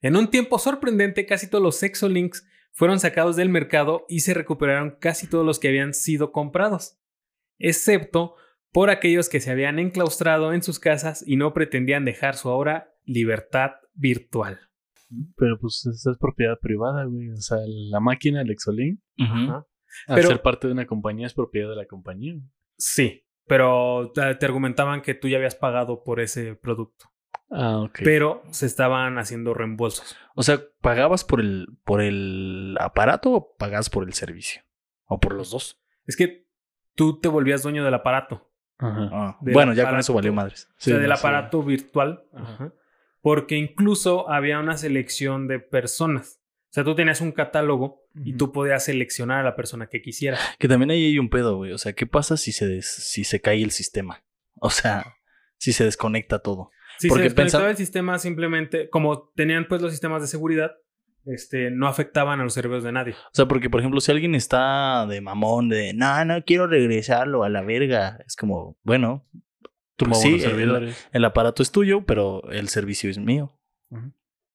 [0.00, 4.96] En un tiempo sorprendente, casi todos los Exolinks fueron sacados del mercado y se recuperaron
[5.00, 6.98] casi todos los que habían sido comprados,
[7.58, 8.36] excepto
[8.72, 12.94] por aquellos que se habían enclaustrado en sus casas y no pretendían dejar su ahora
[13.04, 14.67] libertad virtual.
[15.36, 17.30] Pero pues esa es propiedad privada, güey.
[17.30, 19.66] O sea, la máquina, el Exolink, Ajá.
[20.06, 22.34] al Pero- ser parte de una compañía, es propiedad de la compañía.
[22.76, 27.06] Sí, pero te argumentaban que tú ya habías pagado por ese producto,
[27.50, 28.00] Ah, ok.
[28.04, 30.14] pero se estaban haciendo reembolsos.
[30.34, 34.62] O sea, ¿pagabas por el, por el aparato o pagabas por el servicio?
[35.06, 35.80] ¿O por los dos?
[36.06, 36.46] Es que
[36.94, 38.44] tú te volvías dueño del aparato,
[38.80, 39.08] Ajá.
[39.12, 40.68] Ah, Del bueno, ya con eso valió madres.
[40.70, 42.72] o sea, del no aparato virtual, Ajá.
[43.28, 46.40] Porque incluso había una selección de personas.
[46.70, 50.40] O sea, tú tenías un catálogo y tú podías seleccionar a la persona que quisieras.
[50.58, 51.72] Que también ahí hay un pedo, güey.
[51.72, 54.24] O sea, ¿qué pasa si se, des- si se cae el sistema?
[54.54, 55.04] O sea,
[55.58, 56.70] si se desconecta todo.
[56.98, 60.70] Si Porque se desconectaba pensa- el sistema simplemente, como tenían pues los sistemas de seguridad,
[61.26, 63.12] este, no afectaban a los servidores de nadie.
[63.12, 67.44] O sea, porque, por ejemplo, si alguien está de mamón, de no, no quiero regresarlo
[67.44, 69.26] a la verga, es como, bueno,
[69.98, 71.08] Tumbamos sí, los el- servidores.
[71.12, 73.54] el aparato es tuyo, pero el servicio es mío.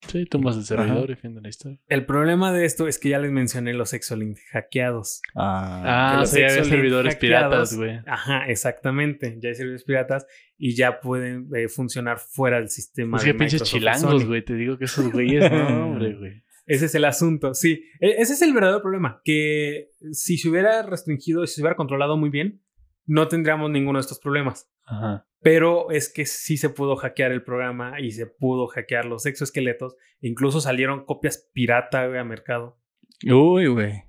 [0.07, 1.11] Sí, tumbas el servidor Ajá.
[1.13, 1.79] y fin de la historia.
[1.87, 5.21] El problema de esto es que ya les mencioné los Exolink hackeados.
[5.33, 8.01] Ah, Ah, los sí, había servidores piratas, güey.
[8.05, 9.37] Ajá, exactamente.
[9.39, 10.25] Ya hay servidores piratas
[10.57, 13.15] y ya pueden eh, funcionar fuera del sistema.
[13.17, 14.43] Es de que pinches chilangos, güey.
[14.43, 16.43] Te digo que esos güeyes, no, hombre, güey.
[16.65, 17.85] Ese es el asunto, sí.
[18.01, 19.21] E- Ese es el verdadero problema.
[19.23, 22.61] Que si se hubiera restringido, si se hubiera controlado muy bien,
[23.05, 24.69] no tendríamos ninguno de estos problemas.
[24.85, 25.27] Ajá.
[25.41, 29.95] Pero es que sí se pudo hackear el programa y se pudo hackear los exoesqueletos.
[30.21, 32.79] Incluso salieron copias pirata güey, a mercado.
[33.25, 34.03] Uy, güey.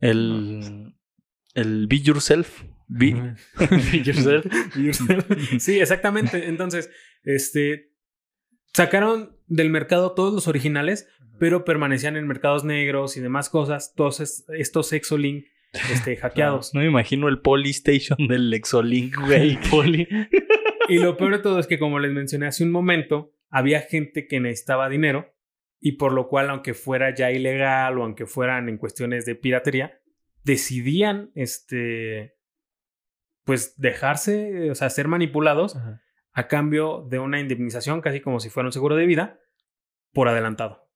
[0.00, 0.94] El,
[1.54, 2.64] el Be Yourself.
[2.88, 3.34] Be-
[4.04, 4.46] yourself.
[5.58, 6.48] sí, exactamente.
[6.48, 6.90] Entonces,
[7.24, 7.92] este
[8.74, 11.08] sacaron del mercado todos los originales,
[11.38, 16.74] pero permanecían en mercados negros y demás cosas, todos es- estos Exolink este, hackeados.
[16.74, 19.58] No me imagino el Polystation del Exolink, güey.
[20.88, 24.26] Y lo peor de todo es que, como les mencioné hace un momento, había gente
[24.26, 25.34] que necesitaba dinero
[25.80, 30.00] y por lo cual, aunque fuera ya ilegal o aunque fueran en cuestiones de piratería,
[30.44, 32.36] decidían, este,
[33.44, 36.02] pues dejarse, o sea, ser manipulados Ajá.
[36.32, 39.40] a cambio de una indemnización, casi como si fuera un seguro de vida,
[40.12, 40.88] por adelantado.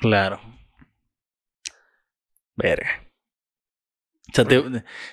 [0.00, 0.40] Claro.
[2.56, 3.03] Verga.
[4.34, 4.60] O sea, te,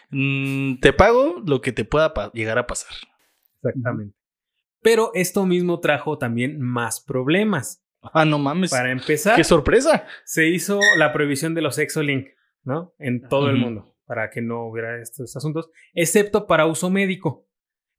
[0.09, 2.91] mm, te pago lo que te pueda llegar a pasar.
[3.57, 4.15] Exactamente.
[4.81, 7.85] Pero esto mismo trajo también más problemas.
[8.01, 8.71] Ah, no mames.
[8.71, 10.07] Para empezar, ¡Qué sorpresa!
[10.25, 12.29] se hizo la prohibición de los Exolink,
[12.63, 12.95] ¿no?
[12.97, 17.47] En todo el mundo, para que no hubiera estos asuntos, excepto para uso médico.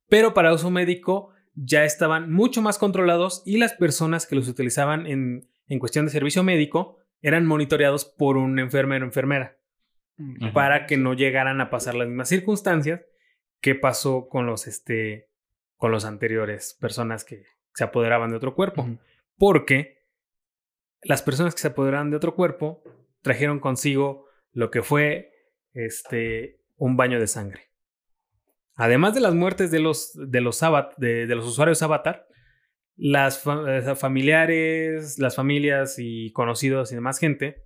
[0.09, 5.07] Pero para uso médico ya estaban mucho más controlados y las personas que los utilizaban
[5.07, 9.57] en, en cuestión de servicio médico eran monitoreados por un enfermero o enfermera
[10.19, 10.53] Ujú.
[10.53, 13.01] para que no llegaran a pasar las mismas circunstancias
[13.61, 15.29] que pasó con los, este,
[15.77, 17.45] con los anteriores personas que
[17.75, 18.83] se apoderaban de otro cuerpo.
[19.39, 20.05] Porque
[21.03, 22.83] las personas que se apoderaban de otro cuerpo
[23.23, 25.33] trajeron consigo lo que fue
[25.73, 27.71] este, un baño de sangre.
[28.75, 32.27] Además de las muertes de los, de los, avat- de, de los usuarios avatar,
[32.97, 37.65] las fa- eh, familiares, las familias y conocidos y demás gente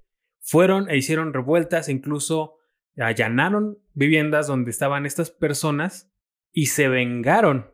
[0.49, 2.55] fueron e hicieron revueltas incluso
[2.97, 6.11] allanaron viviendas donde estaban estas personas
[6.53, 7.73] y se vengaron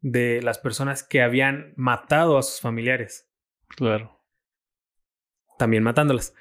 [0.00, 3.30] de las personas que habían matado a sus familiares,
[3.68, 4.20] Claro.
[5.58, 6.34] también matándolas.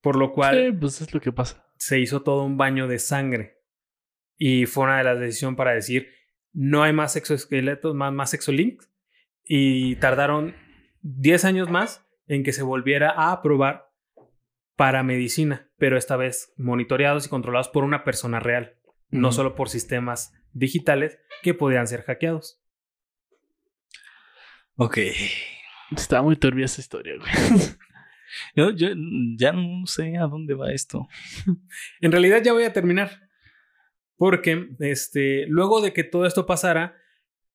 [0.00, 1.66] Por lo cual Sí, pues es lo que pasa.
[1.76, 3.58] se hizo todo un baño de sangre.
[4.36, 6.08] Y fue una de las decisiones para decir,
[6.52, 8.88] no hay más exoesqueletos, más, más exolinks.
[9.44, 10.54] Y tardaron
[11.02, 13.87] 10 años más en que se volviera a aprobar
[14.78, 18.76] para medicina, pero esta vez monitoreados y controlados por una persona real,
[19.10, 22.62] no solo por sistemas digitales que podían ser hackeados.
[24.76, 24.98] Ok.
[25.96, 27.28] Está muy turbia esa historia, güey.
[28.54, 28.88] Yo, yo
[29.38, 31.08] ya no sé a dónde va esto.
[32.00, 33.30] En realidad ya voy a terminar.
[34.16, 36.94] Porque este, luego de que todo esto pasara,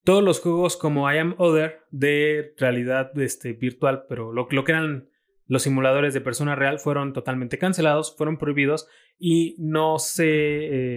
[0.03, 4.71] todos los juegos como I Am Other de realidad este, virtual, pero lo, lo que
[4.71, 5.12] eran
[5.47, 8.87] los simuladores de persona real fueron totalmente cancelados, fueron prohibidos
[9.17, 10.25] y no se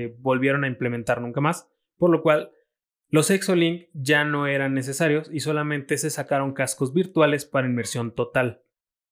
[0.04, 1.68] eh, volvieron a implementar nunca más.
[1.96, 2.52] Por lo cual
[3.08, 8.62] los Exolink ya no eran necesarios y solamente se sacaron cascos virtuales para inmersión total,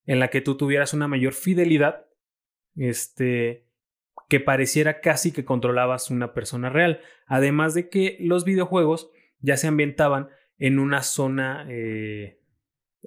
[0.07, 2.07] en la que tú tuvieras una mayor fidelidad
[2.77, 3.67] este,
[4.29, 7.01] que pareciera casi que controlabas una persona real.
[7.27, 9.11] Además de que los videojuegos
[9.41, 10.29] ya se ambientaban
[10.59, 11.67] en una zona...
[11.69, 12.41] eh,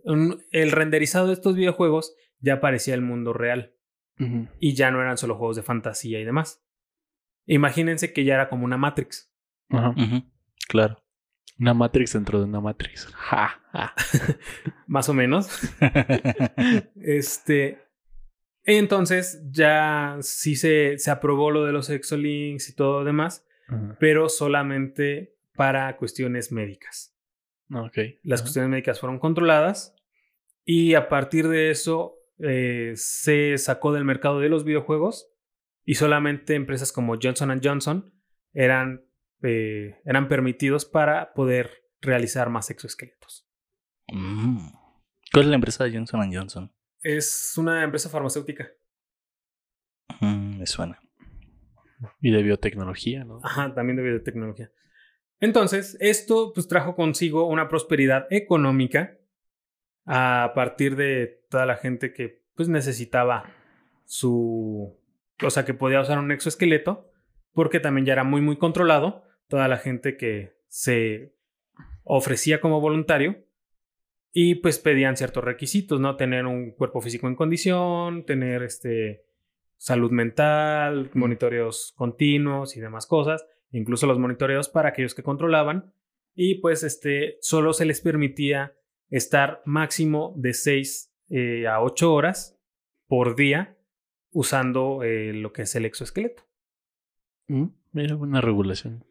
[0.04, 3.74] un- el renderizado de estos videojuegos ya parecía el mundo real
[4.60, 6.64] y ya no eran solo juegos de fantasía y demás.
[7.45, 9.32] Imagínense que ya era como una Matrix.
[9.70, 9.93] Ajá.
[10.68, 11.04] Claro.
[11.60, 13.06] Una Matrix dentro de una Matrix.
[13.14, 13.93] Ja, ja.
[14.88, 15.50] Más o menos.
[17.02, 17.80] Este.
[18.64, 23.45] Entonces ya sí se, se aprobó lo de los exolinks y todo lo demás,
[24.00, 27.16] pero solamente para cuestiones médicas.
[27.72, 27.97] Ok.
[28.24, 28.45] Las Ajá.
[28.45, 29.95] cuestiones médicas fueron controladas
[30.63, 35.30] y a partir de eso eh, se sacó del mercado de los videojuegos
[35.84, 38.13] y solamente empresas como Johnson Johnson
[38.53, 39.05] eran,
[39.41, 43.47] eh, eran permitidos para poder realizar más exoesqueletos.
[44.11, 44.70] Mm.
[45.32, 46.74] ¿Cuál es la empresa de Johnson Johnson?
[47.01, 48.70] Es una empresa farmacéutica.
[50.20, 50.99] Mm, me suena.
[52.22, 53.39] Y de biotecnología, ¿no?
[53.43, 54.72] Ajá, también de biotecnología.
[55.39, 59.17] Entonces, esto pues trajo consigo una prosperidad económica
[60.05, 63.53] a partir de toda la gente que pues necesitaba
[64.05, 64.97] su...
[65.43, 67.11] O sea, que podía usar un exoesqueleto,
[67.53, 69.23] porque también ya era muy, muy controlado.
[69.47, 71.35] Toda la gente que se
[72.03, 73.45] ofrecía como voluntario
[74.31, 76.15] y pues pedían ciertos requisitos, ¿no?
[76.15, 79.25] Tener un cuerpo físico en condición, tener este
[79.77, 85.93] salud mental, monitoreos continuos y demás cosas, incluso los monitoreos para aquellos que controlaban
[86.36, 88.76] y pues este solo se les permitía
[89.09, 91.13] estar máximo de 6
[91.70, 92.59] a 8 horas
[93.07, 93.78] por día
[94.32, 96.43] usando eh, lo que es el exoesqueleto.
[97.47, 99.03] Mm, Mira, una regulación.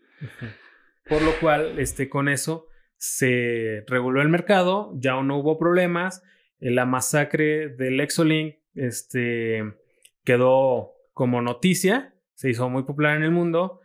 [1.09, 6.23] Por lo cual, este, con eso se reguló el mercado, ya no hubo problemas.
[6.61, 9.65] eh, La masacre del Exolink este,
[10.25, 13.81] quedó como noticia, se hizo muy popular en el mundo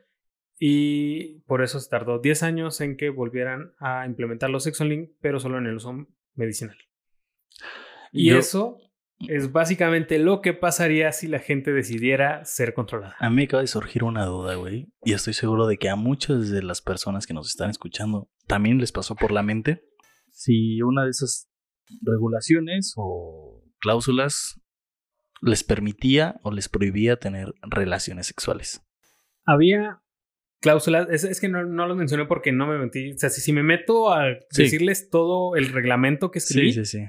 [0.64, 5.40] y por eso se tardó 10 años en que volvieran a implementar los Exolink, pero
[5.40, 6.78] solo en el uso medicinal.
[8.12, 8.78] Y Yo- eso
[9.28, 13.16] es básicamente lo que pasaría si la gente decidiera ser controlada.
[13.20, 14.94] A mí me acaba de surgir una duda, güey.
[15.04, 18.78] Y estoy seguro de que a muchas de las personas que nos están escuchando también
[18.78, 19.84] les pasó por la mente
[20.30, 21.50] si una de esas
[22.04, 24.62] regulaciones o cláusulas
[25.42, 28.84] les permitía o les prohibía tener relaciones sexuales.
[29.46, 30.04] Había
[30.62, 33.12] cláusulas, es, es que no, no los mencioné porque no me metí.
[33.12, 34.64] O sea, si, si me meto a Sí.
[34.64, 37.04] decirles todo el reglamento que escribí, sí, sí.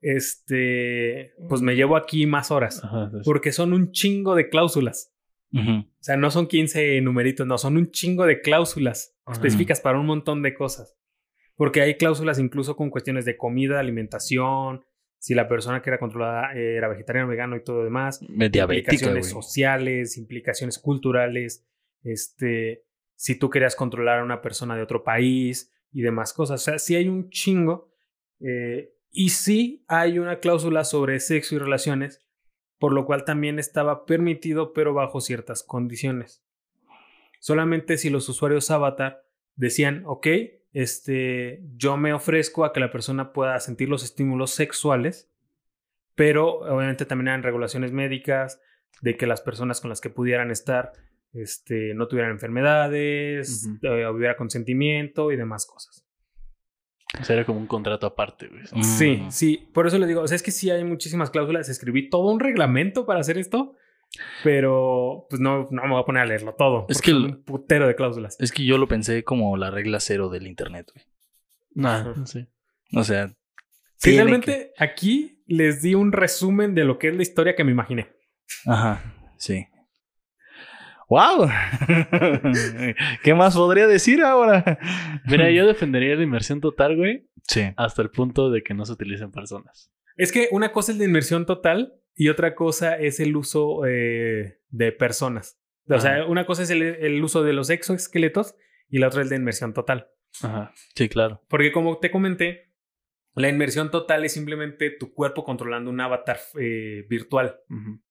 [0.00, 2.82] este, pues me llevo aquí más horas.
[2.84, 5.12] Ajá, Porque son un chingo de cláusulas.
[5.54, 10.04] O sea, no son 15 numeritos, no, son un chingo de cláusulas específicas para un
[10.04, 10.96] montón de cosas.
[11.54, 14.84] Porque hay cláusulas incluso con cuestiones de comida, alimentación,
[15.18, 18.20] si la persona que era controlada era vegetariano, vegano y todo lo demás.
[18.28, 21.66] Implicaciones sociales, implicaciones culturales,
[22.02, 22.84] este,
[23.16, 26.62] si tú querías controlar a una persona de otro país y demás cosas.
[26.62, 27.90] O sea, sí hay un chingo.
[28.40, 32.20] eh, y sí hay una cláusula sobre sexo y relaciones,
[32.78, 36.44] por lo cual también estaba permitido, pero bajo ciertas condiciones.
[37.40, 40.26] Solamente si los usuarios avatar decían, ok,
[40.74, 45.30] este, yo me ofrezco a que la persona pueda sentir los estímulos sexuales,
[46.14, 48.60] pero obviamente también eran regulaciones médicas
[49.00, 50.92] de que las personas con las que pudieran estar
[51.36, 53.86] este, no tuvieran enfermedades, Ujú.
[53.86, 56.04] eh, hubiera consentimiento y demás cosas.
[57.20, 58.62] O sea, era como un contrato aparte, güey.
[58.72, 58.82] Mm.
[58.82, 62.10] Sí, sí, por eso les digo, o sea, es que sí hay muchísimas cláusulas, escribí
[62.10, 63.74] todo un reglamento para hacer esto,
[64.42, 66.86] pero pues no, no me voy a poner a leerlo todo.
[66.88, 68.36] Es que lo- un putero de cláusulas.
[68.40, 71.04] Es que yo lo pensé como la regla cero del internet, güey.
[71.74, 72.26] Nah, Ajá.
[72.26, 72.46] sí.
[72.94, 73.34] O sea,
[74.00, 77.72] tiene realmente aquí les di un resumen de lo que es la historia que me
[77.72, 78.08] imaginé.
[78.66, 79.02] Ajá,
[79.38, 79.66] sí.
[81.08, 81.48] ¡Wow!
[83.22, 84.78] ¿Qué más podría decir ahora?
[85.26, 87.62] Mira, yo defendería la inmersión total, güey, Sí.
[87.76, 89.92] hasta el punto de que no se utilicen personas.
[90.16, 94.58] Es que una cosa es la inmersión total y otra cosa es el uso eh,
[94.70, 95.58] de personas.
[95.88, 98.56] O sea, una cosa es el, el uso de los exoesqueletos
[98.88, 100.08] y la otra es la inmersión total.
[100.42, 100.72] Ajá.
[100.96, 101.42] Sí, claro.
[101.48, 102.72] Porque como te comenté,
[103.36, 107.60] la inmersión total es simplemente tu cuerpo controlando un avatar eh, virtual,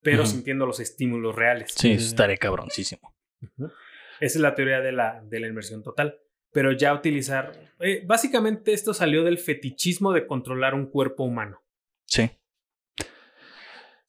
[0.01, 1.73] pero sintiendo los estímulos reales.
[1.75, 3.13] Sí, eso estaré cabroncísimo.
[3.57, 3.71] Esa
[4.19, 6.19] es la teoría de la, de la inmersión total.
[6.51, 7.51] Pero ya utilizar...
[7.79, 11.61] eh, básicamente esto salió del fetichismo de controlar un cuerpo humano.
[12.05, 12.31] Sí.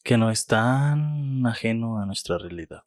[0.04, 2.84] Que no es tan ajeno a nuestra realidad.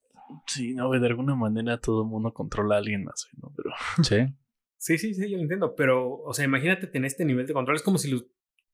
[0.47, 3.51] Sí, no, de alguna manera todo el mundo controla a alguien más, ¿no?
[3.55, 3.71] Pero
[4.03, 4.33] Sí.
[4.79, 5.75] Sí, sí, sí, yo lo entiendo.
[5.75, 7.75] Pero, o sea, imagínate tener este nivel de control.
[7.75, 8.21] Es como si lo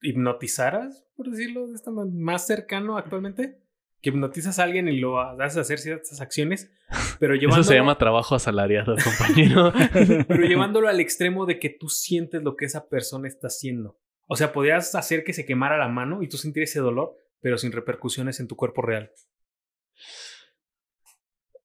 [0.02, 3.60] hipnotizaras, por decirlo de esta manera, más cercano actualmente.
[4.02, 6.72] Que hipnotizas a alguien y lo haces hacer ciertas acciones,
[7.20, 9.74] pero llevándolo, eso se llama trabajo asalariado, compañero.
[10.28, 13.98] pero llevándolo al extremo de que tú sientes lo que esa persona está haciendo.
[14.28, 17.58] O sea, podrías hacer que se quemara la mano y tú sentir ese dolor, pero
[17.58, 19.12] sin repercusiones en tu cuerpo real.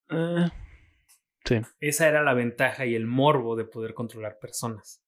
[0.09, 0.47] Eh,
[1.57, 1.61] sí.
[1.81, 5.03] Esa era la ventaja y el morbo de poder controlar personas.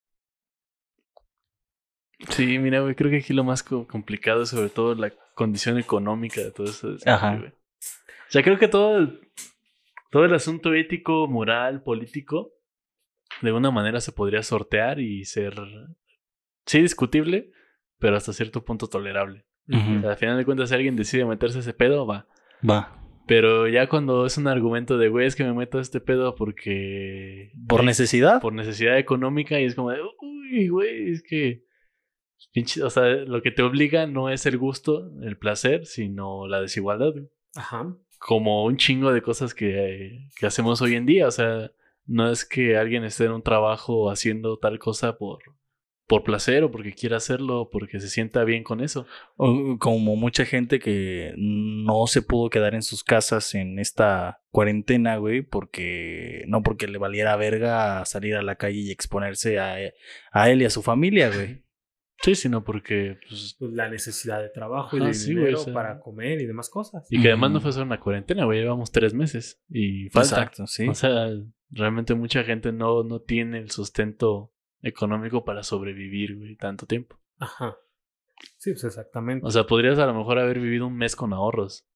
[2.28, 5.78] Sí, mira, güey, creo que aquí lo más co- complicado es sobre todo la condición
[5.78, 6.96] económica de todo eso.
[7.06, 7.36] Ajá.
[7.36, 7.48] güey.
[7.50, 9.20] O sea, creo que todo el,
[10.10, 12.52] todo el asunto ético, moral, político,
[13.40, 15.54] de alguna manera se podría sortear y ser,
[16.66, 17.50] sí, discutible,
[17.98, 19.44] pero hasta cierto punto tolerable.
[19.68, 22.26] O sea, al final de cuentas, si alguien decide meterse ese pedo, va.
[22.68, 23.01] Va.
[23.26, 26.34] Pero ya cuando es un argumento de, güey, es que me meto a este pedo
[26.34, 27.52] porque...
[27.68, 28.40] Por necesidad.
[28.40, 31.62] por necesidad económica y es como de, uy, güey, es que,
[32.54, 36.60] pinche- o sea, lo que te obliga no es el gusto, el placer, sino la
[36.60, 37.28] desigualdad, güey.
[37.54, 37.94] Ajá.
[38.18, 41.70] como un chingo de cosas que, que hacemos hoy en día, o sea,
[42.06, 45.38] no es que alguien esté en un trabajo haciendo tal cosa por,
[46.12, 49.06] por placer o porque quiera hacerlo o porque se sienta bien con eso.
[49.36, 55.16] O- Como mucha gente que no se pudo quedar en sus casas en esta cuarentena,
[55.16, 59.76] güey, porque no porque le valiera verga salir a la calle y exponerse a,
[60.32, 61.62] a él y a su familia, güey.
[62.22, 65.64] Sí, sino porque, pues, Pues la necesidad de trabajo y de sí, güey, dinero o
[65.64, 65.72] sea.
[65.72, 67.06] para comer y demás cosas.
[67.10, 70.36] y que además no fue solo una cuarentena, güey, llevamos tres meses y falta.
[70.36, 70.86] Exacto, sí.
[70.88, 71.26] O sea,
[71.70, 74.51] realmente mucha gente no, no tiene el sustento
[74.82, 77.18] económico para sobrevivir, güey, tanto tiempo.
[77.38, 77.76] Ajá.
[78.58, 79.46] Sí, pues exactamente.
[79.46, 81.86] O sea, podrías a lo mejor haber vivido un mes con ahorros.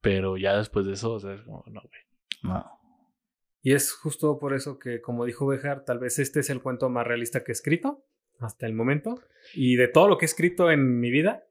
[0.00, 2.00] Pero ya después de eso, o sea, es como, no, güey.
[2.42, 2.64] No.
[3.62, 6.88] y es justo por eso que, como dijo Bejar, tal vez este es el cuento
[6.88, 8.02] más realista que he escrito
[8.38, 9.20] hasta el momento.
[9.54, 11.44] Y de todo lo que he escrito en mi vida,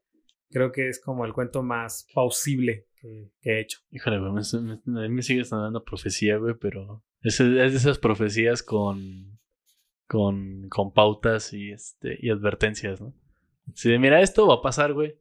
[0.50, 3.78] creo que es como el cuento más plausible que, que he hecho.
[3.92, 7.66] Híjole, güey, me, me- a mí me sigue sonando profecía, güey, pero es, es de
[7.66, 9.38] esas profecías con,
[10.10, 13.14] con, con pautas y, este, y advertencias, ¿no?
[13.76, 15.14] Si de, mira, esto va a pasar, güey.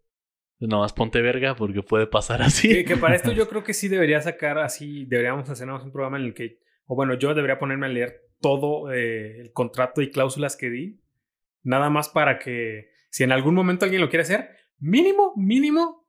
[0.57, 2.83] Pues nomás ponte verga porque puede pasar así.
[2.83, 6.23] Que, para esto yo creo que sí debería sacar así, deberíamos hacernos un programa en
[6.23, 10.57] el que, o bueno, yo debería ponerme a leer todo eh, el contrato y cláusulas
[10.57, 10.99] que di,
[11.61, 16.07] nada más para que si en algún momento alguien lo quiere hacer, mínimo, mínimo,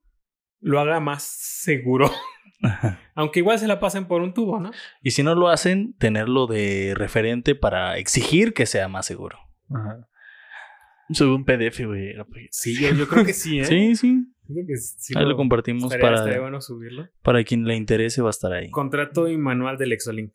[0.58, 2.10] lo haga más seguro.
[3.14, 4.70] Aunque igual se la pasen por un tubo, ¿no?
[5.02, 9.38] Y si no lo hacen, tenerlo de referente para exigir que sea más seguro.
[9.74, 10.06] Ajá.
[11.12, 12.14] Sube un PDF, güey.
[12.16, 13.64] para- Sí, yo, yo creo que sí, ¿eh?
[13.64, 14.26] Sí, sí.
[14.46, 17.08] Yo creo que sí Ahí lo compartimos estaría, para, estaría bueno subirlo.
[17.22, 18.70] para quien le interese, va a estar ahí.
[18.70, 20.32] Contrato y manual del Exolink.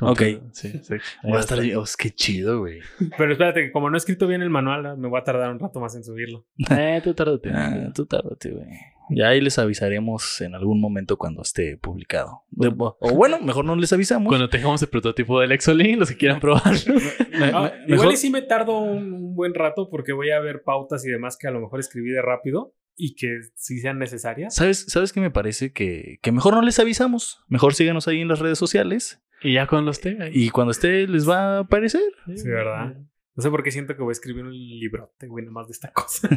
[0.00, 0.22] Ok.
[0.52, 0.94] Sí, sí.
[1.28, 1.58] Va a estar.
[1.76, 2.80] Oh, qué chido, güey.
[3.18, 5.58] Pero espérate, que como no he escrito bien el manual, me voy a tardar un
[5.58, 6.46] rato más en subirlo.
[6.70, 7.50] Eh, tú tárdate.
[7.52, 8.66] Ah, tú tárdate, güey.
[9.12, 12.42] Ya ahí les avisaremos en algún momento cuando esté publicado.
[12.50, 14.28] De- o bueno, mejor no les avisamos.
[14.28, 16.62] Cuando tengamos el prototipo del Exolink, los que quieran probar.
[17.38, 20.30] Me- Ah, me- igual mejor- y sí me tardo un, un buen rato porque voy
[20.30, 23.80] a ver pautas y demás que a lo mejor escribí de rápido y que sí
[23.80, 24.54] sean necesarias.
[24.54, 25.72] ¿Sabes, ¿Sabes qué me parece?
[25.72, 27.42] Que, que mejor no les avisamos.
[27.48, 29.20] Mejor síganos ahí en las redes sociales.
[29.42, 30.30] Y ya cuando esté.
[30.32, 32.02] Y cuando esté, les va a aparecer.
[32.34, 32.96] Sí, ¿verdad?
[33.36, 35.92] No sé por qué siento que voy a escribir un librote, güey, nomás de esta
[35.94, 36.28] cosa.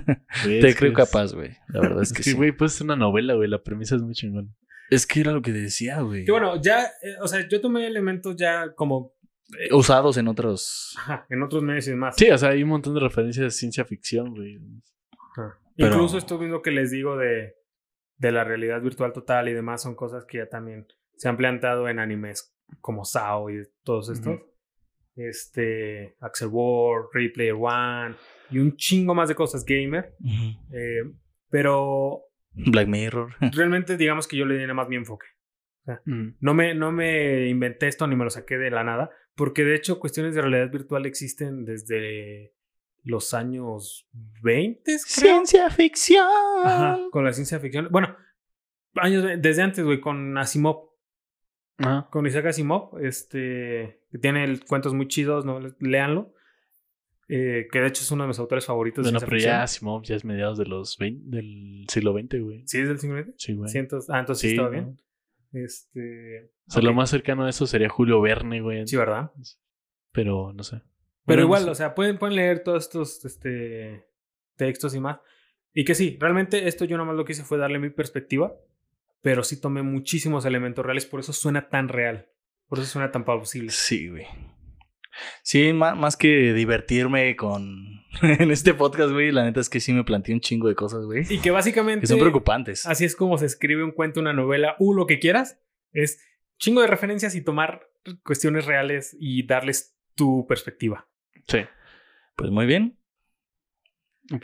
[0.43, 1.51] Te es creo capaz, güey.
[1.69, 2.33] La verdad es que sí.
[2.33, 3.49] güey, pues es una novela, güey.
[3.49, 4.55] La premisa es muy chingón.
[4.89, 6.23] Es que era lo que decía, güey.
[6.25, 9.13] que bueno, ya, eh, o sea, yo tomé elementos ya como
[9.59, 10.93] eh, Usados en otros.
[10.99, 12.15] ajá, en otros medios y demás.
[12.17, 14.59] Sí, o sea, hay un montón de referencias de ciencia ficción, güey.
[15.35, 15.59] Ajá.
[15.75, 17.55] Pero- Incluso esto mismo que les digo de,
[18.17, 20.85] de la realidad virtual total y demás son cosas que ya también
[21.17, 24.39] se han planteado en animes como Sao y todos estos.
[25.15, 28.15] Este, Axel Ward, Replayer One
[28.49, 30.15] y un chingo más de cosas gamer.
[30.71, 31.03] Eh,
[31.49, 33.35] pero Black Mirror.
[33.53, 35.27] realmente digamos que yo le di nada más mi enfoque.
[36.05, 36.37] Mm.
[36.39, 39.75] no, me, no me inventé esto ni me lo saqué de la nada, porque de
[39.75, 42.53] hecho cuestiones de realidad virtual existen desde
[43.03, 44.07] los años
[44.41, 44.81] 20.
[44.83, 44.97] Creo.
[44.99, 46.27] Ciencia ficción.
[46.63, 47.89] Ajá, con la ciencia ficción.
[47.91, 48.15] Bueno,
[48.95, 50.92] años desde antes, güey, con Asimov.
[52.09, 55.59] Con Isaac Asimov, este, que tiene cuentos muy chidos, ¿no?
[55.79, 56.33] Léanlo.
[57.29, 59.03] Eh, que de hecho es uno de mis autores favoritos.
[59.05, 62.63] Bueno, de pero ya Asimov ya es mediados de los 20, del siglo XX, güey.
[62.67, 63.33] ¿Sí es del siglo XX?
[63.37, 63.69] Sí, güey.
[63.69, 64.73] Sí, entonces, ah, entonces sí, estaba ¿no?
[64.73, 65.01] bien.
[65.53, 66.51] Este.
[66.67, 68.85] O sea, lo más cercano a eso sería Julio Verne, güey.
[68.87, 69.31] Sí, ¿verdad?
[70.11, 70.77] Pero no sé.
[70.77, 70.85] Pero
[71.25, 71.69] Bueno, no igual, sé.
[71.69, 74.05] o sea, pueden, pueden leer todos estos este,
[74.57, 75.19] textos y más.
[75.73, 78.53] Y que sí, realmente esto yo nomás lo que hice fue darle mi perspectiva,
[79.23, 82.27] pero sí tomé muchísimos elementos reales, por eso suena tan real,
[82.67, 83.71] por eso suena tan plausible.
[83.71, 84.27] Sí, güey.
[85.43, 89.93] Sí, más, más que divertirme con en este podcast, güey, la neta es que sí
[89.93, 91.23] me planteé un chingo de cosas, güey.
[91.29, 92.85] Y que básicamente Que son preocupantes.
[92.85, 95.59] así es como se escribe un cuento, una novela, u lo que quieras,
[95.93, 96.21] es
[96.57, 97.87] chingo de referencias y tomar
[98.25, 101.07] cuestiones reales y darles tu perspectiva.
[101.47, 101.59] Sí.
[102.35, 102.99] Pues muy bien.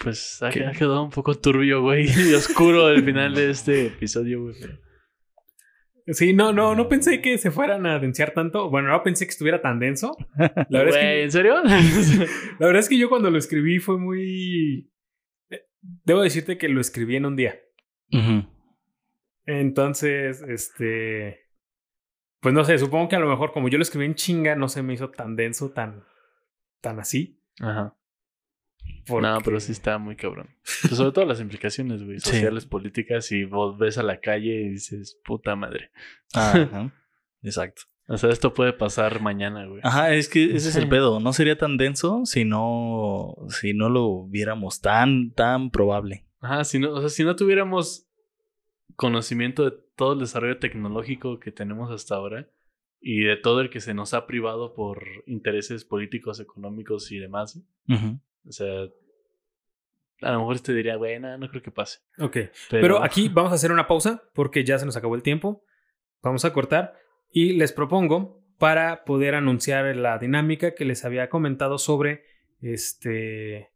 [0.01, 2.07] Pues ha, quedado un poco turbio, güey.
[2.29, 4.55] Y oscuro el final de este episodio, güey.
[6.07, 8.69] Sí, no, no, no pensé que se fueran a densear tanto.
[8.69, 10.17] Bueno, no pensé que estuviera tan denso.
[10.37, 11.55] La verdad, es Güey, que, ¿En serio?
[12.59, 14.91] la verdad es que yo cuando lo escribí fue muy...
[15.81, 17.59] Debo decirte que lo escribí en un día.
[18.11, 18.47] Ujú.
[19.45, 21.41] Entonces, este...
[22.41, 24.67] Pues no sé, supongo que a lo mejor como yo lo escribí en chinga, no
[24.67, 26.05] se me hizo tan denso, tan,
[26.81, 27.43] tan así.
[27.59, 27.98] Ajá.
[29.07, 30.49] Porque- No, pero sí está muy cabrón.
[30.81, 32.31] Pues sobre todo las implicaciones, güey, Sí.
[32.31, 35.91] sociales, políticas, y vos ves a la calle y dices, puta madre.
[36.33, 36.91] Ajá.
[37.43, 37.83] Exacto.
[38.11, 39.81] O sea, esto puede pasar mañana, güey.
[39.83, 41.19] Ajá, es que ese es el pedo.
[41.19, 46.25] No sería tan denso si no, si no lo viéramos tan, tan probable.
[46.41, 48.07] Ajá, si no, o sea, si no tuviéramos
[48.95, 52.49] conocimiento de todo el desarrollo tecnológico que tenemos hasta ahora
[53.01, 57.61] y de todo el que se nos ha privado por intereses políticos, económicos y demás,
[57.87, 58.19] Ujú.
[58.49, 58.87] O sea,
[60.21, 61.99] a lo mejor te diría, güey, no, creo que pase.
[62.17, 65.23] Ok, Pero, pero aquí vamos a hacer una pausa porque ya se nos acabó el
[65.23, 65.63] tiempo.
[66.21, 66.95] Vamos a cortar
[67.31, 72.25] y les propongo para poder anunciar la dinámica que les había comentado sobre
[72.61, 73.69] este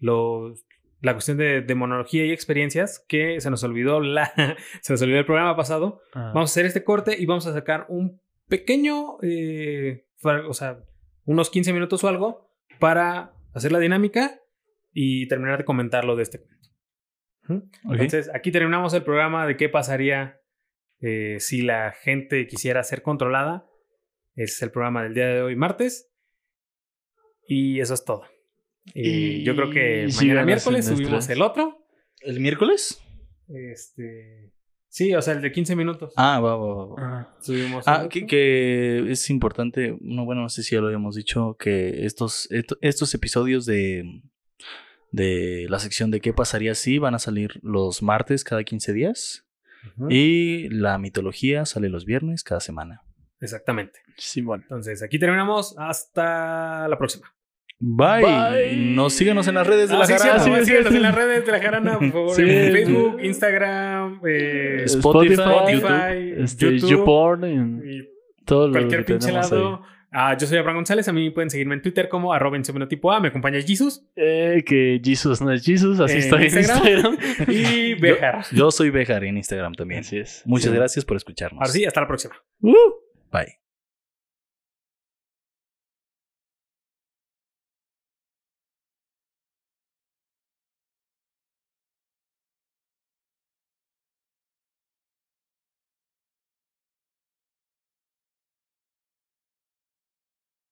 [0.00, 0.64] los
[1.00, 4.32] la cuestión de demonología y experiencias que se nos olvidó la
[4.80, 6.00] se nos olvidó el programa pasado.
[6.14, 10.80] Ah, Vamos a hacer este corte y vamos a sacar un pequeño eh, o sea,
[11.26, 12.50] unos 15 minutos o algo
[12.80, 14.40] para hacer la dinámica
[14.92, 16.68] y terminar de comentarlo de este cuento.
[17.84, 20.40] Entonces, aquí terminamos el programa de qué pasaría
[21.00, 23.66] eh, si la gente quisiera ser controlada.
[24.34, 26.10] Es el programa del día de hoy, martes.
[27.46, 28.24] Y eso es todo.
[28.94, 31.86] Y, Y yo creo que mañana miércoles subimos el otro.
[32.20, 33.02] ¿El miércoles?
[33.48, 34.53] Este.
[34.96, 36.12] Sí, o sea, el de 15 minutos.
[36.16, 36.94] Ah, va, va, va, va.
[36.98, 41.16] ah, Subimos Ah, que, que es importante, no, bueno, no sé si ya lo habíamos
[41.16, 44.04] dicho, que estos, esto- estos episodios de,
[45.10, 49.44] de la sección de qué pasaría si van a salir los martes cada 15 días
[50.08, 53.02] y la mitología sale los viernes cada semana.
[53.40, 53.98] Exactamente.
[54.16, 54.60] Simón.
[54.62, 55.74] Entonces, aquí terminamos.
[55.76, 57.34] Hasta la próxima.
[57.78, 58.22] Bye.
[58.22, 58.76] Bye.
[58.76, 60.38] Nos síguenos en las redes de Ah, la sí, jarana.
[60.42, 60.96] sí, síguenos sí.
[60.96, 62.36] en las redes de la jarana, por favor.
[62.36, 62.42] Sí.
[62.42, 69.18] en Facebook, Instagram, eh, Spotify, Spotify, este, YouTube, YouPorn, en y todo lo que pinche
[69.18, 69.82] tenemos lado.
[70.16, 71.08] Ah, yo soy Abraham González.
[71.08, 72.56] A mí pueden seguirme en Twitter como arroba
[72.88, 73.18] tipo A.
[73.18, 74.24] Me acompaña Jesus ahí.
[74.24, 77.16] Eh, que Jesus no es Jesus, así En está en Instagram.
[77.18, 77.48] Instagram.
[77.48, 78.44] y Bejar.
[78.52, 80.00] Yo soy Bejar en Instagram también.
[80.00, 80.42] Así es.
[80.46, 80.76] Muchas Sí.
[80.76, 81.60] gracias por escucharnos.
[81.60, 82.34] Ahora sí, hasta la próxima.
[82.60, 82.72] Uh.
[83.32, 83.63] Bye.